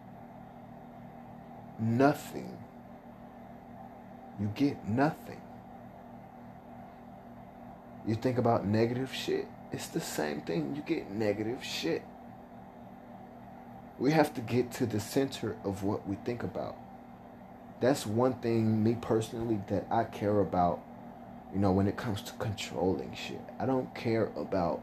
nothing, 1.80 2.58
you 4.40 4.52
get 4.56 4.88
nothing. 4.88 5.42
You 8.06 8.16
think 8.16 8.38
about 8.38 8.66
negative 8.66 9.14
shit, 9.14 9.48
it's 9.72 9.88
the 9.88 10.02
same 10.02 10.42
thing. 10.42 10.76
You 10.76 10.82
get 10.82 11.12
negative 11.12 11.64
shit. 11.64 12.04
We 14.00 14.12
have 14.12 14.34
to 14.34 14.42
get 14.42 14.72
to 14.74 14.86
the 14.86 15.00
center 15.00 15.56
of 15.64 15.84
what 15.84 16.08
we 16.08 16.16
think 16.16 16.44
about. 16.44 16.76
That's 17.82 18.06
one 18.06 18.34
thing, 18.36 18.84
me 18.84 18.96
personally, 19.02 19.60
that 19.68 19.88
I 19.90 20.04
care 20.04 20.40
about, 20.40 20.82
you 21.52 21.60
know, 21.60 21.72
when 21.72 21.88
it 21.88 21.98
comes 21.98 22.22
to 22.22 22.34
controlling 22.34 23.16
shit. 23.16 23.42
I 23.60 23.66
don't 23.66 23.94
care 23.96 24.32
about 24.38 24.82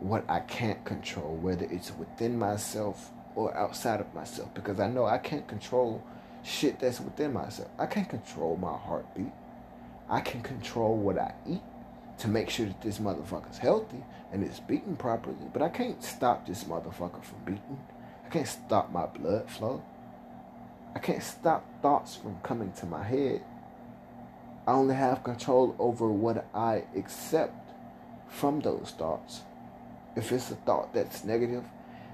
what 0.00 0.28
I 0.28 0.40
can't 0.40 0.84
control, 0.84 1.36
whether 1.36 1.66
it's 1.70 1.92
within 1.96 2.36
myself 2.36 3.10
or 3.36 3.56
outside 3.56 4.00
of 4.00 4.12
myself, 4.12 4.52
because 4.54 4.80
I 4.80 4.88
know 4.88 5.06
I 5.06 5.18
can't 5.18 5.46
control 5.46 6.02
shit 6.42 6.80
that's 6.80 7.00
within 7.00 7.32
myself. 7.32 7.68
I 7.78 7.86
can't 7.86 8.08
control 8.08 8.56
my 8.56 8.76
heartbeat. 8.76 9.32
I 10.08 10.20
can 10.20 10.42
control 10.42 10.96
what 10.96 11.16
I 11.16 11.32
eat 11.46 11.62
to 12.18 12.28
make 12.28 12.50
sure 12.50 12.66
that 12.66 12.82
this 12.82 12.98
motherfucker's 12.98 13.58
healthy 13.58 14.02
and 14.32 14.42
it's 14.42 14.58
beating 14.58 14.96
properly. 14.96 15.36
But 15.52 15.62
I 15.62 15.68
can't 15.68 16.02
stop 16.02 16.44
this 16.44 16.64
motherfucker 16.64 17.22
from 17.22 17.38
beating. 17.44 17.78
I 18.26 18.28
can't 18.30 18.48
stop 18.48 18.90
my 18.90 19.06
blood 19.06 19.48
flow. 19.48 19.82
I 20.94 20.98
can't 20.98 21.22
stop 21.22 21.64
thoughts 21.82 22.16
from 22.16 22.38
coming 22.42 22.72
to 22.72 22.86
my 22.86 23.02
head. 23.02 23.42
I 24.66 24.72
only 24.72 24.94
have 24.94 25.24
control 25.24 25.74
over 25.78 26.08
what 26.08 26.46
I 26.54 26.84
accept 26.96 27.72
from 28.28 28.60
those 28.60 28.94
thoughts. 28.96 29.42
If 30.16 30.32
it's 30.32 30.50
a 30.50 30.56
thought 30.56 30.92
that's 30.92 31.24
negative, 31.24 31.64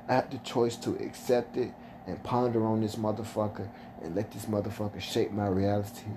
I 0.09 0.14
have 0.14 0.31
the 0.31 0.38
choice 0.38 0.76
to 0.76 0.95
accept 0.97 1.57
it 1.57 1.73
and 2.07 2.23
ponder 2.23 2.64
on 2.66 2.81
this 2.81 2.97
motherfucker 2.97 3.69
and 4.02 4.14
let 4.14 4.31
this 4.31 4.47
motherfucker 4.47 5.00
shape 5.00 5.33
my 5.33 5.49
reality. 5.49 6.11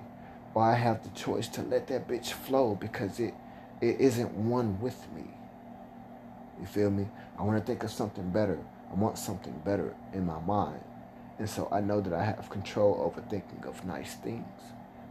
Or 0.54 0.62
I 0.62 0.74
have 0.74 1.02
the 1.02 1.10
choice 1.10 1.48
to 1.48 1.62
let 1.62 1.86
that 1.88 2.06
bitch 2.08 2.32
flow 2.32 2.74
because 2.74 3.18
it 3.20 3.34
it 3.80 4.00
isn't 4.00 4.32
one 4.32 4.80
with 4.80 5.06
me. 5.14 5.24
You 6.60 6.66
feel 6.66 6.90
me? 6.90 7.06
I 7.38 7.42
want 7.42 7.58
to 7.58 7.64
think 7.64 7.84
of 7.84 7.90
something 7.90 8.28
better. 8.30 8.58
I 8.90 8.94
want 8.94 9.18
something 9.18 9.56
better 9.64 9.94
in 10.12 10.26
my 10.26 10.40
mind. 10.40 10.80
And 11.38 11.48
so 11.48 11.68
I 11.70 11.80
know 11.80 12.00
that 12.00 12.12
I 12.12 12.24
have 12.24 12.50
control 12.50 13.00
over 13.00 13.20
thinking 13.28 13.64
of 13.66 13.84
nice 13.84 14.14
things, 14.14 14.60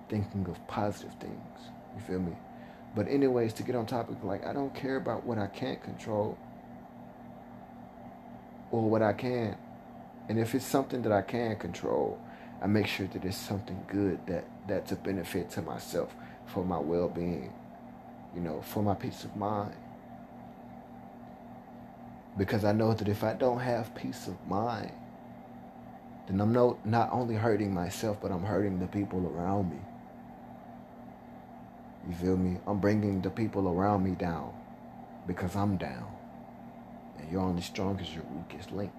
thinking 0.10 0.46
of 0.50 0.65
positive 0.67 1.13
things. 1.19 1.60
You 1.96 2.01
feel 2.01 2.19
me? 2.19 2.34
But 2.96 3.07
anyways, 3.07 3.53
to 3.53 3.63
get 3.63 3.75
on 3.75 3.86
topic, 3.86 4.17
like 4.24 4.46
I 4.46 4.53
don't 4.53 4.74
care 4.74 4.98
about 4.98 5.25
what 5.25 5.38
I 5.38 5.48
can't 5.48 5.81
control 5.81 6.38
or 8.72 8.89
what 8.89 9.01
I 9.01 9.13
can. 9.13 9.57
And 10.29 10.39
if 10.39 10.53
it's 10.55 10.65
something 10.65 11.01
that 11.03 11.12
I 11.12 11.22
can 11.22 11.55
control, 11.55 12.19
I 12.62 12.67
make 12.67 12.88
sure 12.88 13.07
that 13.07 13.24
it's 13.24 13.38
something 13.38 13.86
good 13.88 14.25
that 14.27 14.46
that's 14.67 14.91
a 14.91 14.96
benefit 14.96 15.50
to 15.51 15.62
myself 15.62 16.13
for 16.48 16.65
my 16.65 16.77
well-being 16.77 17.53
you 18.38 18.43
know, 18.43 18.62
for 18.62 18.84
my 18.84 18.93
peace 18.93 19.24
of 19.24 19.36
mind. 19.36 19.74
Because 22.38 22.63
I 22.63 22.72
know 22.72 22.93
that 22.93 23.07
if 23.07 23.24
I 23.24 23.34
don't 23.34 23.60
have 23.60 23.96
peace 23.96 24.27
of 24.27 24.36
mind, 24.48 24.91
then 26.27 26.41
I'm 26.41 26.51
no, 26.51 26.77
not 26.84 27.10
only 27.12 27.36
hurting 27.36 27.74
myself, 27.74 28.17
but 28.22 28.31
I'm 28.31 28.43
hurting 28.43 28.79
the 28.79 28.88
people 28.88 29.27
around 29.27 29.72
me. 29.72 29.79
You 32.10 32.15
feel 32.15 32.38
me? 32.38 32.60
I'm 32.67 32.79
bringing 32.79 33.22
the 33.22 33.29
people 33.29 33.67
around 33.67 34.03
me 34.03 34.12
down 34.12 34.53
because 35.25 35.55
I'm 35.55 35.77
down. 35.77 36.07
And 37.17 37.31
you're 37.31 37.41
only 37.41 37.62
strong 37.62 38.00
as 38.00 38.13
your 38.13 38.24
weakest 38.24 38.72
link. 38.72 38.91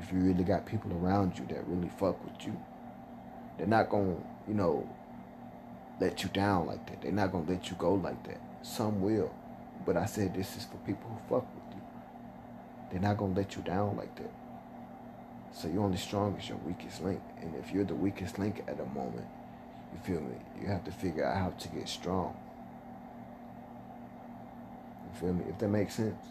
If 0.00 0.12
you 0.12 0.18
really 0.18 0.44
got 0.44 0.66
people 0.66 0.92
around 0.92 1.38
you 1.38 1.46
that 1.46 1.66
really 1.66 1.90
fuck 1.98 2.22
with 2.24 2.46
you, 2.46 2.56
they're 3.56 3.66
not 3.66 3.88
going 3.88 4.16
to, 4.16 4.22
you 4.48 4.54
know, 4.54 4.88
let 6.00 6.22
you 6.22 6.28
down 6.30 6.66
like 6.66 6.86
that. 6.86 7.02
They're 7.02 7.12
not 7.12 7.32
gonna 7.32 7.48
let 7.48 7.70
you 7.70 7.76
go 7.76 7.94
like 7.94 8.22
that. 8.24 8.40
Some 8.62 9.00
will. 9.00 9.32
But 9.86 9.96
I 9.96 10.06
said 10.06 10.34
this 10.34 10.56
is 10.56 10.64
for 10.64 10.76
people 10.78 11.08
who 11.10 11.34
fuck 11.34 11.46
with 11.54 11.76
you. 11.76 11.82
They're 12.90 13.00
not 13.00 13.16
gonna 13.16 13.34
let 13.34 13.56
you 13.56 13.62
down 13.62 13.96
like 13.96 14.14
that. 14.16 14.32
So 15.54 15.68
you're 15.68 15.84
only 15.84 15.96
strong 15.96 16.36
as 16.38 16.48
your 16.48 16.58
weakest 16.58 17.02
link. 17.02 17.20
And 17.40 17.54
if 17.54 17.72
you're 17.72 17.84
the 17.84 17.94
weakest 17.94 18.38
link 18.38 18.64
at 18.66 18.80
a 18.80 18.86
moment, 18.86 19.26
you 19.92 20.00
feel 20.02 20.20
me? 20.20 20.34
You 20.60 20.66
have 20.66 20.84
to 20.84 20.90
figure 20.90 21.24
out 21.24 21.36
how 21.36 21.50
to 21.50 21.68
get 21.68 21.88
strong. 21.88 22.36
You 25.06 25.20
feel 25.20 25.32
me? 25.32 25.44
If 25.48 25.58
that 25.58 25.68
makes 25.68 25.94
sense. 25.94 26.26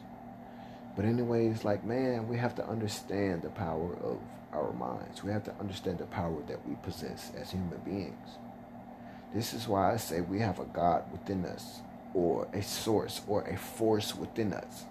But 0.96 1.06
anyways, 1.06 1.64
like 1.64 1.86
man, 1.86 2.28
we 2.28 2.38
have 2.38 2.54
to 2.56 2.68
understand 2.68 3.42
the 3.42 3.50
power 3.50 3.96
of 4.04 4.20
our 4.52 4.74
minds. 4.74 5.24
We 5.24 5.32
have 5.32 5.44
to 5.46 5.54
understand 5.60 6.00
the 6.00 6.06
power 6.06 6.44
that 6.48 6.68
we 6.68 6.76
possess 6.84 7.32
as 7.40 7.52
human 7.52 7.80
beings. 7.80 8.38
This 9.34 9.54
is 9.54 9.68
why 9.68 9.94
I 9.94 9.98
say 9.98 10.22
we 10.22 10.40
have 10.40 10.60
a 10.60 10.66
God 10.66 11.12
within 11.12 11.46
us, 11.46 11.82
or 12.14 12.48
a 12.54 12.62
source, 12.62 13.22
or 13.28 13.42
a 13.46 13.58
force 13.58 14.14
within 14.16 14.54
us 14.54 14.86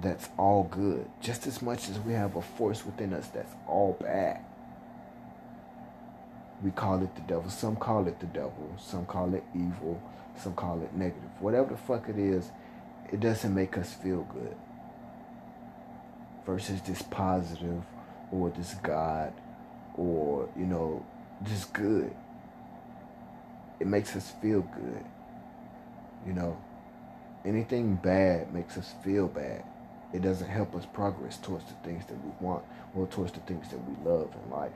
that's 0.00 0.28
all 0.36 0.64
good, 0.64 1.08
just 1.20 1.46
as 1.46 1.62
much 1.62 1.88
as 1.88 1.98
we 2.00 2.12
have 2.12 2.36
a 2.36 2.42
force 2.42 2.84
within 2.84 3.12
us 3.12 3.28
that's 3.28 3.54
all 3.66 3.96
bad. 4.00 4.40
We 6.62 6.70
call 6.70 7.02
it 7.02 7.14
the 7.14 7.20
devil. 7.22 7.50
Some 7.50 7.76
call 7.76 8.06
it 8.08 8.20
the 8.20 8.26
devil. 8.26 8.74
Some 8.78 9.06
call 9.06 9.34
it 9.34 9.44
evil. 9.54 10.02
Some 10.36 10.54
call 10.54 10.82
it 10.82 10.94
negative. 10.94 11.22
Whatever 11.40 11.70
the 11.70 11.76
fuck 11.76 12.08
it 12.08 12.18
is, 12.18 12.50
it 13.12 13.20
doesn't 13.20 13.54
make 13.54 13.76
us 13.76 13.92
feel 13.92 14.26
good. 14.32 14.56
Versus 16.46 16.80
this 16.82 17.02
positive 17.02 17.82
or 18.32 18.50
this 18.50 18.74
God 18.82 19.32
or, 19.96 20.48
you 20.56 20.66
know, 20.66 21.04
just 21.44 21.72
good. 21.72 22.14
It 23.78 23.86
makes 23.86 24.16
us 24.16 24.32
feel 24.40 24.62
good. 24.62 25.04
You 26.26 26.32
know, 26.32 26.56
anything 27.44 27.96
bad 27.96 28.52
makes 28.54 28.78
us 28.78 28.94
feel 29.04 29.28
bad. 29.28 29.64
It 30.14 30.22
doesn't 30.22 30.48
help 30.48 30.76
us 30.76 30.86
progress 30.86 31.38
towards 31.38 31.64
the 31.64 31.74
things 31.82 32.06
that 32.06 32.24
we 32.24 32.30
want 32.40 32.62
or 32.94 33.08
towards 33.08 33.32
the 33.32 33.40
things 33.40 33.68
that 33.70 33.80
we 33.84 34.08
love 34.08 34.30
in 34.44 34.50
life. 34.50 34.70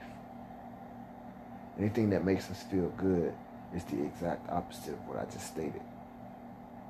Anything 1.79 2.09
that 2.09 2.25
makes 2.25 2.51
us 2.51 2.61
feel 2.63 2.89
good 2.97 3.33
is 3.73 3.85
the 3.85 4.03
exact 4.03 4.49
opposite 4.49 4.95
of 4.95 5.07
what 5.07 5.17
I 5.17 5.23
just 5.31 5.47
stated. 5.47 5.81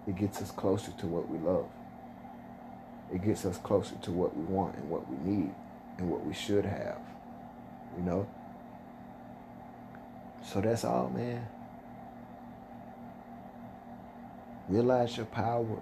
It 0.08 0.16
gets 0.16 0.42
us 0.42 0.50
closer 0.50 0.92
to 0.92 1.06
what 1.06 1.30
we 1.30 1.38
love. 1.38 1.68
It 3.14 3.24
gets 3.24 3.46
us 3.46 3.58
closer 3.58 3.94
to 4.02 4.12
what 4.12 4.36
we 4.36 4.44
want 4.46 4.76
and 4.78 4.90
what 4.90 5.08
we 5.08 5.18
need 5.18 5.54
and 6.00 6.10
what 6.10 6.26
we 6.26 6.34
should 6.34 6.66
have. 6.66 6.98
You 7.98 8.04
know? 8.04 8.28
So 10.44 10.60
that's 10.60 10.84
all, 10.84 11.10
man. 11.10 11.48
Realize 14.68 15.18
your 15.18 15.28
power. 15.28 15.80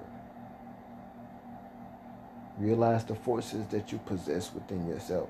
Realize 2.57 3.03
the 3.05 3.15
forces 3.15 3.67
that 3.67 3.91
you 3.91 3.99
possess 3.99 4.53
within 4.53 4.87
yourself. 4.87 5.29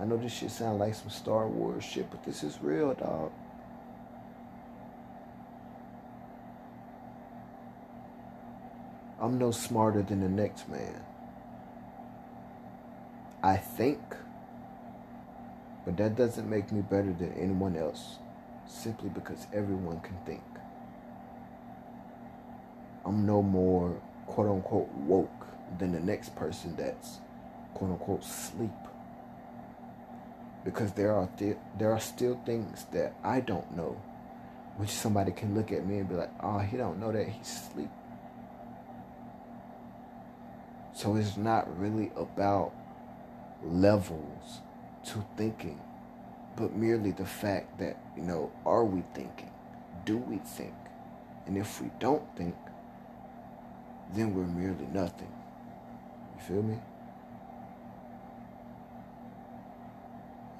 I 0.00 0.04
know 0.04 0.16
this 0.16 0.32
shit 0.32 0.50
sound 0.50 0.78
like 0.78 0.94
some 0.94 1.10
Star 1.10 1.48
Wars 1.48 1.84
shit, 1.84 2.10
but 2.10 2.24
this 2.24 2.42
is 2.42 2.58
real, 2.62 2.94
dog. 2.94 3.32
I'm 9.20 9.38
no 9.38 9.50
smarter 9.50 10.02
than 10.02 10.20
the 10.20 10.28
next 10.28 10.68
man. 10.68 11.00
I 13.42 13.56
think, 13.56 14.00
but 15.84 15.96
that 15.96 16.16
doesn't 16.16 16.48
make 16.48 16.70
me 16.70 16.80
better 16.80 17.12
than 17.12 17.32
anyone 17.34 17.76
else 17.76 18.18
simply 18.66 19.08
because 19.08 19.46
everyone 19.52 20.00
can 20.00 20.16
think. 20.24 20.42
I'm 23.04 23.26
no 23.26 23.42
more 23.42 24.00
quote 24.26 24.48
unquote 24.48 24.88
woke 24.94 25.41
than 25.78 25.92
the 25.92 26.00
next 26.00 26.34
person 26.36 26.76
that's 26.76 27.18
quote 27.74 27.90
unquote 27.92 28.24
sleep. 28.24 28.70
Because 30.64 30.92
there 30.92 31.12
are 31.12 31.28
th- 31.38 31.56
there 31.78 31.92
are 31.92 32.00
still 32.00 32.40
things 32.46 32.86
that 32.92 33.14
I 33.24 33.40
don't 33.40 33.76
know, 33.76 34.00
which 34.76 34.90
somebody 34.90 35.32
can 35.32 35.54
look 35.54 35.72
at 35.72 35.84
me 35.86 35.98
and 35.98 36.08
be 36.08 36.14
like, 36.14 36.30
"Oh, 36.40 36.58
he 36.58 36.76
don't 36.76 37.00
know 37.00 37.10
that 37.12 37.28
he's 37.28 37.70
sleep 37.72 37.90
So 40.94 41.16
it's 41.16 41.36
not 41.36 41.66
really 41.80 42.12
about 42.16 42.72
levels 43.64 44.60
to 45.06 45.24
thinking, 45.36 45.80
but 46.56 46.76
merely 46.76 47.12
the 47.12 47.24
fact 47.24 47.78
that 47.78 47.96
you 48.16 48.22
know, 48.22 48.52
are 48.66 48.84
we 48.84 49.02
thinking? 49.14 49.50
Do 50.04 50.18
we 50.18 50.36
think? 50.36 50.74
And 51.46 51.56
if 51.56 51.80
we 51.80 51.90
don't 51.98 52.22
think, 52.36 52.54
then 54.14 54.34
we're 54.34 54.44
merely 54.44 54.86
nothing. 54.92 55.32
Feel 56.46 56.62
me? 56.62 56.76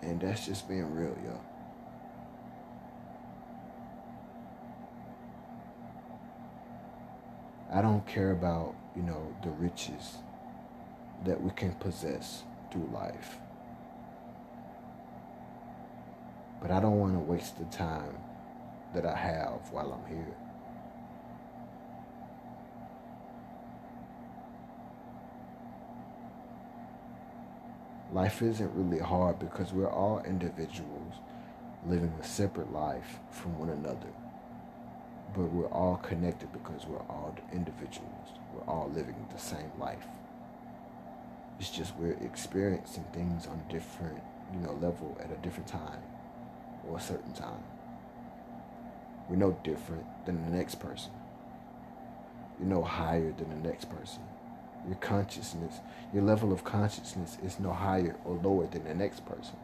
And 0.03 0.21
that's 0.21 0.47
just 0.47 0.69
being 0.69 0.95
real, 0.95 1.17
y'all. 1.25 1.41
I 7.73 7.83
don't 7.83 8.07
care 8.07 8.31
about, 8.31 8.75
you 8.95 9.03
know, 9.03 9.35
the 9.43 9.51
riches 9.51 10.19
that 11.25 11.43
we 11.43 11.51
can 11.51 11.73
possess 11.73 12.45
through 12.71 12.89
life. 12.93 13.39
But 16.61 16.71
I 16.71 16.79
don't 16.79 17.01
want 17.01 17.15
to 17.15 17.19
waste 17.19 17.59
the 17.59 17.65
time 17.77 18.19
that 18.95 19.05
I 19.05 19.17
have 19.17 19.73
while 19.73 19.93
I'm 19.93 20.15
here. 20.15 20.37
Life 28.13 28.43
isn't 28.43 28.71
really 28.75 29.03
hard 29.03 29.39
because 29.39 29.73
we're 29.73 29.91
all 29.91 30.23
individuals 30.27 31.15
living 31.87 32.13
a 32.21 32.25
separate 32.25 32.71
life 32.71 33.19
from 33.31 33.59
one 33.59 33.71
another. 33.71 34.13
But 35.35 35.45
we're 35.45 35.69
all 35.69 35.97
connected 35.97 36.53
because 36.53 36.87
we're 36.87 36.99
all 36.99 37.35
individuals. 37.55 38.29
We're 38.53 38.71
all 38.71 38.91
living 38.95 39.17
the 39.33 39.41
same 39.41 39.73
life. 39.79 40.05
It's 41.59 41.71
just 41.71 41.97
we're 41.97 42.19
experiencing 42.23 43.05
things 43.15 43.47
on 43.47 43.63
a 43.67 43.73
different, 43.73 44.21
you 44.53 44.61
know, 44.61 44.75
level 44.75 45.17
at 45.19 45.31
a 45.33 45.37
different 45.37 45.69
time 45.69 46.03
or 46.87 46.99
a 46.99 47.01
certain 47.01 47.33
time. 47.33 47.63
We're 49.31 49.37
no 49.37 49.59
different 49.65 50.05
than 50.27 50.45
the 50.45 50.55
next 50.55 50.75
person. 50.81 51.13
You're 52.59 52.69
no 52.69 52.83
higher 52.83 53.33
than 53.33 53.49
the 53.49 53.69
next 53.69 53.87
person. 53.89 54.23
Your 54.87 54.97
consciousness, 54.97 55.81
your 56.13 56.23
level 56.25 56.53
of 56.53 56.65
consciousness 56.65 57.39
is 57.45 57.61
no 57.61 57.73
higher 57.73 58.17
or 58.25 58.35
lower 58.35 58.67
than 58.67 58.85
the 58.85 58.95
next 58.95 59.25
person. 59.25 59.57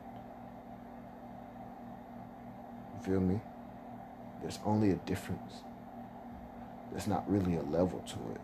You 2.95 3.05
feel 3.05 3.21
me? 3.21 3.41
There's 4.41 4.61
only 4.65 4.93
a 4.93 4.97
difference. 4.97 5.55
There's 6.93 7.09
not 7.09 7.29
really 7.29 7.57
a 7.57 7.63
level 7.63 7.99
to 8.01 8.15
it. 8.35 8.41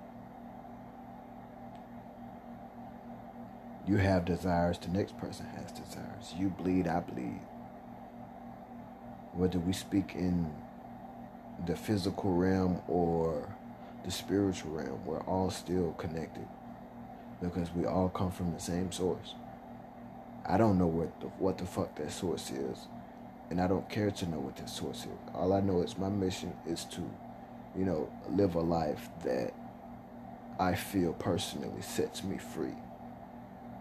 You 3.86 3.98
have 3.98 4.24
desires, 4.24 4.78
the 4.78 4.88
next 4.88 5.16
person 5.18 5.46
has 5.46 5.70
desires. 5.70 6.34
You 6.36 6.48
bleed, 6.48 6.88
I 6.88 7.00
bleed. 7.00 7.40
Whether 9.34 9.58
we 9.58 9.72
speak 9.72 10.14
in 10.14 10.52
the 11.66 11.76
physical 11.76 12.32
realm 12.32 12.82
or 12.88 13.54
the 14.04 14.10
spiritual 14.10 14.72
realm, 14.72 15.04
we're 15.04 15.20
all 15.20 15.50
still 15.50 15.92
connected 15.92 16.46
because 17.48 17.68
we 17.74 17.84
all 17.86 18.08
come 18.08 18.30
from 18.30 18.52
the 18.52 18.60
same 18.60 18.90
source. 18.92 19.34
I 20.46 20.58
don't 20.58 20.78
know 20.78 20.86
what 20.86 21.20
the, 21.20 21.26
what 21.38 21.58
the 21.58 21.66
fuck 21.66 21.94
that 21.96 22.12
source 22.12 22.50
is, 22.50 22.86
and 23.50 23.60
I 23.60 23.66
don't 23.66 23.88
care 23.88 24.10
to 24.10 24.28
know 24.28 24.38
what 24.38 24.56
that 24.56 24.68
source 24.68 25.00
is. 25.00 25.18
All 25.34 25.52
I 25.52 25.60
know 25.60 25.82
is 25.82 25.96
my 25.96 26.08
mission 26.08 26.52
is 26.66 26.84
to, 26.86 27.00
you 27.76 27.84
know, 27.84 28.10
live 28.30 28.54
a 28.54 28.60
life 28.60 29.08
that 29.24 29.54
I 30.58 30.74
feel 30.74 31.12
personally 31.14 31.82
sets 31.82 32.22
me 32.22 32.38
free 32.38 32.76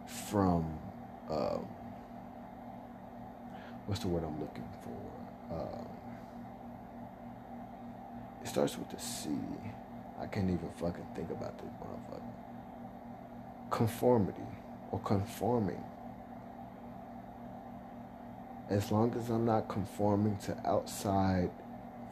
from, 0.07 0.79
um, 1.29 1.67
what's 3.85 4.01
the 4.01 4.07
word 4.07 4.23
I'm 4.23 4.39
looking 4.39 4.67
for? 4.83 5.55
Um, 5.55 5.87
it 8.41 8.47
starts 8.47 8.77
with 8.77 8.91
a 8.93 8.99
C. 8.99 9.29
I 10.19 10.27
can't 10.27 10.49
even 10.49 10.69
fucking 10.77 11.05
think 11.15 11.29
about 11.31 11.57
this 11.57 11.69
motherfucker 11.81 12.43
conformity 13.73 14.45
or 14.91 14.99
conforming. 14.99 15.83
As 18.69 18.91
long 18.91 19.15
as 19.15 19.29
I'm 19.29 19.45
not 19.45 19.67
conforming 19.67 20.37
to 20.45 20.55
outside 20.63 21.49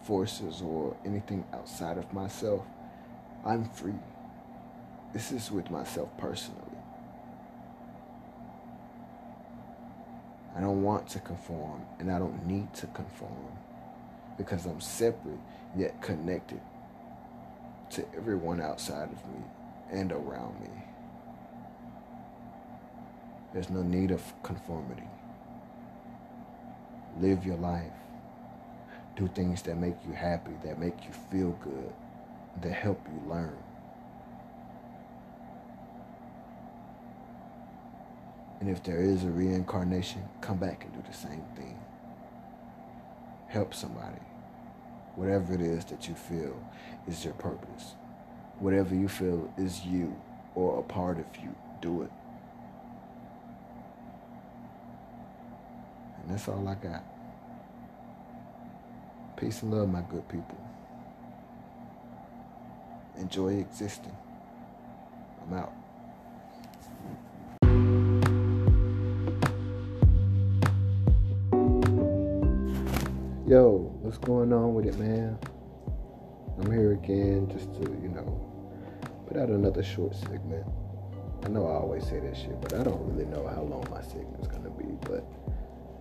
forces 0.03 0.63
or 0.63 0.97
anything 1.05 1.45
outside 1.53 1.99
of 1.99 2.11
myself, 2.11 2.65
I'm 3.45 3.65
free. 3.65 3.93
This 5.13 5.31
is 5.31 5.51
with 5.51 5.69
myself 5.69 6.09
personally. 6.17 6.59
I 10.55 10.61
don't 10.61 10.81
want 10.81 11.07
to 11.09 11.19
conform 11.19 11.83
and 11.99 12.11
I 12.11 12.17
don't 12.17 12.43
need 12.47 12.73
to 12.73 12.87
conform 12.87 13.51
because 14.35 14.65
I'm 14.65 14.81
separate 14.81 15.39
yet 15.77 16.01
connected 16.01 16.61
to 17.91 18.03
everyone 18.17 18.61
outside 18.61 19.09
of 19.11 19.25
me 19.29 19.43
and 19.91 20.11
around 20.11 20.59
me. 20.59 20.69
There's 23.53 23.69
no 23.69 23.83
need 23.83 24.11
of 24.11 24.21
conformity. 24.43 25.07
Live 27.19 27.45
your 27.45 27.57
life. 27.57 27.91
Do 29.15 29.27
things 29.27 29.61
that 29.63 29.75
make 29.77 29.95
you 30.07 30.13
happy, 30.13 30.53
that 30.63 30.79
make 30.79 31.03
you 31.03 31.11
feel 31.29 31.51
good, 31.63 31.93
that 32.61 32.71
help 32.71 33.05
you 33.07 33.29
learn. 33.29 33.57
And 38.61 38.69
if 38.69 38.83
there 38.83 39.01
is 39.01 39.23
a 39.23 39.29
reincarnation, 39.29 40.23
come 40.39 40.57
back 40.57 40.85
and 40.85 40.93
do 40.93 41.03
the 41.05 41.17
same 41.17 41.43
thing. 41.55 41.77
Help 43.47 43.73
somebody. 43.73 44.21
Whatever 45.15 45.53
it 45.55 45.61
is 45.61 45.83
that 45.85 46.07
you 46.07 46.15
feel 46.15 46.55
is 47.07 47.25
your 47.25 47.33
purpose. 47.33 47.95
Whatever 48.59 48.95
you 48.95 49.09
feel 49.09 49.51
is 49.57 49.83
you 49.83 50.15
or 50.55 50.79
a 50.79 50.83
part 50.83 51.19
of 51.19 51.25
you, 51.43 51.53
do 51.81 52.03
it. 52.03 52.11
That's 56.31 56.47
all 56.47 56.67
I 56.67 56.75
got. 56.75 57.03
Peace 59.35 59.61
and 59.63 59.71
love, 59.71 59.89
my 59.89 60.01
good 60.01 60.27
people. 60.29 60.57
Enjoy 63.17 63.49
existing. 63.49 64.15
I'm 65.43 65.53
out. 65.53 65.73
Yo, 73.47 73.91
what's 74.01 74.17
going 74.17 74.53
on 74.53 74.73
with 74.73 74.85
it, 74.85 74.97
man? 74.97 75.37
I'm 76.57 76.71
here 76.71 76.93
again 76.93 77.49
just 77.51 77.73
to, 77.73 77.81
you 78.01 78.07
know, 78.07 78.39
put 79.27 79.35
out 79.35 79.49
another 79.49 79.83
short 79.83 80.15
segment. 80.15 80.65
I 81.43 81.49
know 81.49 81.67
I 81.67 81.73
always 81.73 82.05
say 82.05 82.19
that 82.19 82.37
shit, 82.37 82.61
but 82.61 82.73
I 82.73 82.83
don't 82.83 83.01
really 83.11 83.25
know 83.25 83.47
how 83.47 83.63
long 83.63 83.85
my 83.89 84.01
segment's 84.01 84.47
gonna 84.47 84.69
be, 84.69 84.85
but 85.01 85.25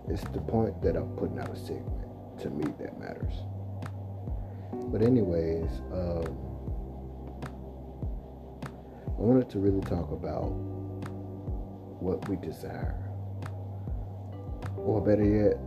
it's 0.07 0.23
the 0.33 0.41
point 0.41 0.81
that 0.81 0.95
I'm 0.95 1.09
putting 1.15 1.39
out 1.39 1.49
a 1.49 1.55
segment 1.55 2.39
to 2.41 2.49
me 2.49 2.65
that 2.79 2.99
matters. 2.99 3.33
But 4.91 5.01
anyways, 5.01 5.69
um, 5.93 6.37
I 9.07 9.23
wanted 9.23 9.49
to 9.51 9.59
really 9.59 9.81
talk 9.81 10.11
about 10.11 10.49
what 12.01 12.27
we 12.27 12.35
desire. 12.37 12.97
Or 14.77 14.99
better 14.99 15.23
yet, 15.23 15.57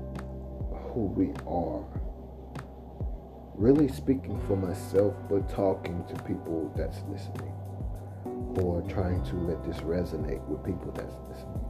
who 0.93 1.07
we 1.07 1.33
are. 1.47 1.85
Really 3.55 3.89
speaking 3.89 4.41
for 4.47 4.57
myself, 4.57 5.15
but 5.31 5.49
talking 5.49 6.05
to 6.09 6.23
people 6.25 6.73
that's 6.77 7.03
listening. 7.09 7.53
Or 8.61 8.83
trying 8.89 9.23
to 9.25 9.37
let 9.37 9.65
this 9.65 9.79
resonate 9.79 10.45
with 10.49 10.65
people 10.65 10.91
that's 10.93 11.15
listening. 11.29 11.64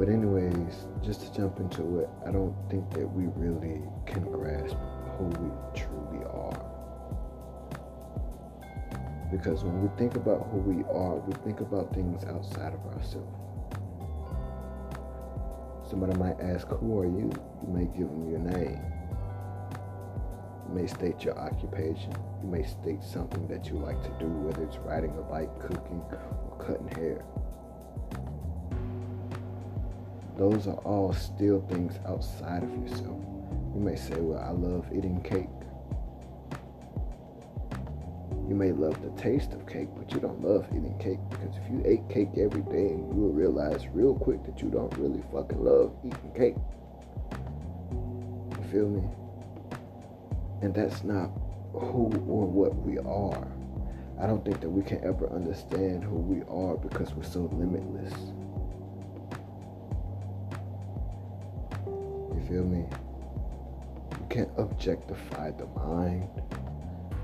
But, 0.00 0.08
anyways, 0.08 0.86
just 1.02 1.20
to 1.20 1.32
jump 1.34 1.60
into 1.60 1.98
it, 1.98 2.08
I 2.26 2.30
don't 2.32 2.56
think 2.70 2.88
that 2.94 3.06
we 3.06 3.26
really 3.36 3.82
can 4.06 4.22
grasp 4.22 4.74
who 5.18 5.26
we 5.26 5.50
truly 5.78 6.24
are. 6.24 6.58
Because 9.30 9.62
when 9.62 9.82
we 9.82 9.90
think 9.98 10.16
about 10.16 10.48
who 10.50 10.56
we 10.60 10.84
are, 10.84 11.16
we 11.16 11.34
think 11.44 11.60
about 11.60 11.94
things 11.94 12.24
outside 12.24 12.72
of 12.72 12.80
ourselves. 12.96 13.36
Somebody 15.86 16.18
might 16.18 16.40
ask, 16.40 16.66
Who 16.68 16.98
are 16.98 17.04
you? 17.04 17.30
You 17.60 17.68
may 17.68 17.84
give 17.84 18.08
them 18.08 18.30
your 18.30 18.40
name. 18.40 18.80
You 20.66 20.74
may 20.76 20.86
state 20.86 21.24
your 21.24 21.38
occupation. 21.38 22.14
You 22.42 22.48
may 22.48 22.64
state 22.64 23.02
something 23.02 23.46
that 23.48 23.66
you 23.66 23.76
like 23.76 24.02
to 24.04 24.10
do, 24.18 24.28
whether 24.28 24.62
it's 24.62 24.78
riding 24.78 25.10
a 25.18 25.22
bike, 25.30 25.60
cooking, 25.60 26.02
or 26.10 26.56
cutting 26.58 26.88
hair. 26.96 27.22
Those 30.40 30.66
are 30.68 30.80
all 30.86 31.12
still 31.12 31.60
things 31.68 31.98
outside 32.08 32.62
of 32.62 32.70
yourself. 32.74 33.20
You 33.74 33.80
may 33.80 33.94
say, 33.94 34.18
Well, 34.18 34.38
I 34.38 34.52
love 34.52 34.86
eating 34.90 35.20
cake. 35.20 35.50
You 38.48 38.54
may 38.54 38.72
love 38.72 39.02
the 39.02 39.10
taste 39.20 39.52
of 39.52 39.66
cake, 39.66 39.88
but 39.94 40.10
you 40.14 40.18
don't 40.18 40.42
love 40.42 40.66
eating 40.70 40.96
cake 40.98 41.18
because 41.28 41.58
if 41.58 41.70
you 41.70 41.82
ate 41.84 42.08
cake 42.08 42.30
every 42.38 42.62
day, 42.62 42.88
you 42.88 43.12
will 43.12 43.34
realize 43.34 43.86
real 43.88 44.14
quick 44.14 44.42
that 44.46 44.62
you 44.62 44.70
don't 44.70 44.96
really 44.96 45.22
fucking 45.30 45.62
love 45.62 45.94
eating 46.02 46.32
cake. 46.34 46.56
You 48.56 48.64
feel 48.72 48.88
me? 48.88 49.02
And 50.62 50.74
that's 50.74 51.04
not 51.04 51.32
who 51.74 52.10
or 52.26 52.46
what 52.46 52.74
we 52.76 52.96
are. 52.96 53.46
I 54.18 54.26
don't 54.26 54.42
think 54.42 54.62
that 54.62 54.70
we 54.70 54.82
can 54.84 55.04
ever 55.04 55.30
understand 55.34 56.02
who 56.02 56.16
we 56.16 56.40
are 56.48 56.78
because 56.78 57.12
we're 57.12 57.24
so 57.24 57.40
limitless. 57.52 58.14
Feel 62.50 62.64
me? 62.64 62.84
You 64.18 64.26
can't 64.28 64.50
objectify 64.58 65.52
the 65.52 65.66
mind 65.66 66.28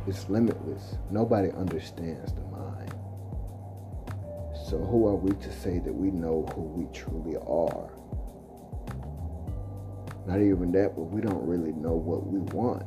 it's 0.07 0.29
limitless. 0.29 0.99
Nobody 1.11 1.51
understands 1.51 2.33
the 2.33 2.43
mind. 2.43 2.95
So 4.69 4.79
who 4.79 5.07
are 5.09 5.17
we 5.17 5.33
to 5.33 5.53
say 5.53 5.81
that 5.81 5.93
we 5.93 6.13
know 6.13 6.47
who 6.55 6.63
we 6.63 6.87
truly 6.93 7.37
are? 7.39 7.91
Not 10.27 10.41
even 10.41 10.71
that, 10.73 10.95
but 10.95 11.03
we 11.03 11.21
don't 11.21 11.45
really 11.45 11.73
know 11.73 11.95
what 11.95 12.27
we 12.27 12.39
want. 12.39 12.85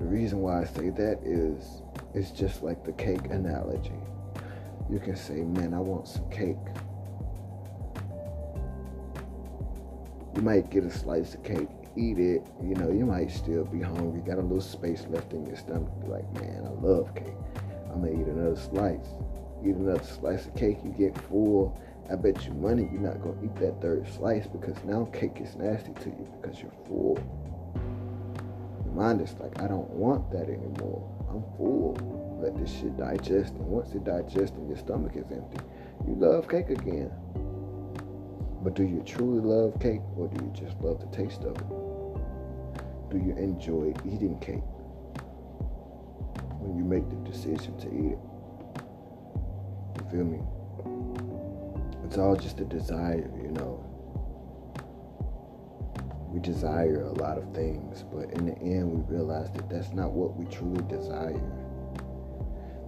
The 0.00 0.06
reason 0.06 0.40
why 0.40 0.62
I 0.62 0.64
say 0.64 0.90
that 0.90 1.20
is 1.24 1.82
it's 2.12 2.32
just 2.32 2.62
like 2.62 2.84
the 2.84 2.92
cake 2.92 3.26
analogy. 3.30 3.92
You 4.90 4.98
can 4.98 5.16
say, 5.16 5.42
man, 5.42 5.72
I 5.72 5.78
want 5.78 6.08
some 6.08 6.28
cake. 6.30 6.56
Might 10.44 10.70
get 10.70 10.84
a 10.84 10.90
slice 10.90 11.34
of 11.34 11.42
cake 11.42 11.68
eat 11.96 12.18
it, 12.18 12.46
you 12.62 12.74
know, 12.74 12.90
you 12.90 13.06
might 13.06 13.30
still 13.30 13.64
be 13.64 13.80
hungry, 13.80 14.20
got 14.20 14.38
a 14.38 14.42
little 14.42 14.60
space 14.60 15.06
left 15.10 15.32
in 15.32 15.46
your 15.46 15.56
stomach. 15.56 15.90
Be 16.00 16.08
like, 16.08 16.32
man, 16.34 16.66
I 16.66 16.70
love 16.84 17.14
cake. 17.14 17.34
I'm 17.90 18.00
gonna 18.00 18.12
eat 18.12 18.26
another 18.26 18.56
slice. 18.56 19.06
Eat 19.64 19.76
another 19.76 20.04
slice 20.04 20.46
of 20.46 20.54
cake, 20.56 20.78
you 20.84 20.90
get 20.90 21.16
full. 21.28 21.80
I 22.10 22.16
bet 22.16 22.44
you 22.44 22.52
money 22.52 22.88
you're 22.92 23.00
not 23.00 23.22
gonna 23.22 23.42
eat 23.44 23.54
that 23.56 23.80
third 23.80 24.06
slice 24.12 24.46
because 24.46 24.76
now 24.84 25.06
cake 25.12 25.38
is 25.40 25.56
nasty 25.56 25.92
to 25.92 26.08
you 26.10 26.28
because 26.40 26.60
you're 26.60 26.72
full. 26.86 27.18
Your 28.84 28.94
mind 28.94 29.20
is 29.20 29.34
like, 29.40 29.60
I 29.62 29.68
don't 29.68 29.88
want 29.90 30.30
that 30.32 30.48
anymore. 30.48 31.10
I'm 31.30 31.42
full. 31.56 31.96
Let 32.42 32.58
this 32.58 32.70
shit 32.70 32.96
digest, 32.98 33.54
and 33.54 33.66
once 33.66 33.94
it 33.94 34.04
digests 34.04 34.56
and 34.56 34.68
your 34.68 34.76
stomach 34.76 35.12
is 35.14 35.30
empty, 35.30 35.64
you 36.06 36.14
love 36.16 36.48
cake 36.48 36.68
again. 36.68 37.10
But 38.64 38.74
do 38.74 38.82
you 38.82 39.02
truly 39.06 39.40
love 39.40 39.78
cake 39.78 40.00
or 40.16 40.26
do 40.26 40.44
you 40.44 40.50
just 40.52 40.80
love 40.80 40.98
the 40.98 41.16
taste 41.16 41.44
of 41.44 41.56
it? 41.56 41.84
do 43.14 43.20
you 43.20 43.32
enjoy 43.36 43.94
eating 44.04 44.36
cake 44.40 44.64
when 46.58 46.76
you 46.76 46.82
make 46.82 47.08
the 47.08 47.30
decision 47.30 47.78
to 47.78 47.86
eat 47.86 48.12
it? 48.12 48.18
You 49.96 50.10
feel 50.10 50.24
me? 50.24 50.40
It's 52.04 52.18
all 52.18 52.34
just 52.34 52.58
a 52.60 52.64
desire, 52.64 53.30
you 53.40 53.52
know. 53.52 53.84
We 56.28 56.40
desire 56.40 57.02
a 57.02 57.12
lot 57.12 57.38
of 57.38 57.54
things, 57.54 58.02
but 58.12 58.32
in 58.32 58.46
the 58.46 58.58
end, 58.58 58.90
we 58.92 59.14
realize 59.14 59.52
that 59.52 59.70
that's 59.70 59.92
not 59.92 60.10
what 60.10 60.36
we 60.36 60.46
truly 60.46 60.82
desire. 60.88 61.40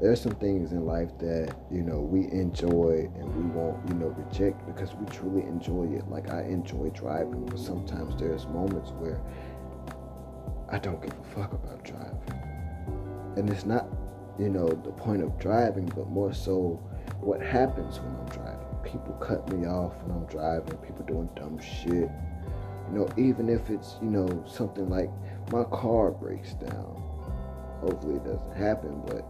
There 0.00 0.12
are 0.12 0.16
some 0.16 0.34
things 0.34 0.72
in 0.72 0.84
life 0.84 1.16
that, 1.18 1.56
you 1.70 1.80
know, 1.80 2.00
we 2.00 2.30
enjoy 2.30 3.10
and 3.14 3.34
we 3.34 3.42
won't, 3.54 3.78
you 3.88 3.94
know, 3.94 4.08
reject 4.08 4.66
because 4.66 4.94
we 4.94 5.06
truly 5.06 5.40
enjoy 5.42 5.84
it. 5.84 6.06
Like 6.10 6.28
I 6.30 6.42
enjoy 6.42 6.90
driving, 6.90 7.46
but 7.46 7.58
sometimes 7.58 8.14
there's 8.16 8.46
moments 8.46 8.90
where 8.90 9.18
I 10.70 10.78
don't 10.78 11.00
give 11.00 11.18
a 11.18 11.34
fuck 11.34 11.54
about 11.54 11.82
driving. 11.82 12.18
And 13.36 13.48
it's 13.48 13.64
not, 13.64 13.86
you 14.38 14.50
know, 14.50 14.68
the 14.68 14.92
point 14.92 15.22
of 15.22 15.38
driving, 15.38 15.86
but 15.86 16.10
more 16.10 16.34
so 16.34 16.78
what 17.20 17.40
happens 17.40 17.98
when 17.98 18.14
I'm 18.16 18.26
driving. 18.26 18.66
People 18.84 19.14
cut 19.14 19.50
me 19.50 19.66
off 19.66 19.94
when 20.02 20.14
I'm 20.14 20.26
driving, 20.26 20.76
people 20.78 21.06
doing 21.06 21.30
dumb 21.34 21.58
shit. 21.58 22.10
You 22.88 22.92
know, 22.92 23.08
even 23.16 23.48
if 23.48 23.70
it's, 23.70 23.96
you 24.02 24.10
know, 24.10 24.44
something 24.46 24.90
like 24.90 25.10
my 25.50 25.64
car 25.64 26.10
breaks 26.10 26.52
down. 26.52 27.02
Hopefully 27.80 28.16
it 28.16 28.24
doesn't 28.24 28.56
happen, 28.56 29.00
but 29.06 29.24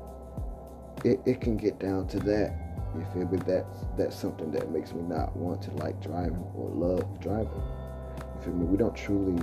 it, 1.07 1.21
it 1.25 1.41
can 1.41 1.57
get 1.57 1.79
down 1.79 2.09
to 2.09 2.19
that. 2.21 2.55
You 2.95 3.07
feel 3.13 3.29
me? 3.29 3.39
That's 3.47 3.85
that's 3.97 4.17
something 4.17 4.51
that 4.53 4.71
makes 4.71 4.93
me 4.93 5.03
not 5.03 5.37
want 5.37 5.63
to 5.63 5.71
like 5.73 6.01
driving 6.03 6.45
or 6.55 6.71
love 6.71 7.21
driving. 7.21 7.63
You 8.37 8.43
feel 8.43 8.55
me? 8.55 8.65
We 8.65 8.77
don't 8.77 8.97
truly 8.97 9.43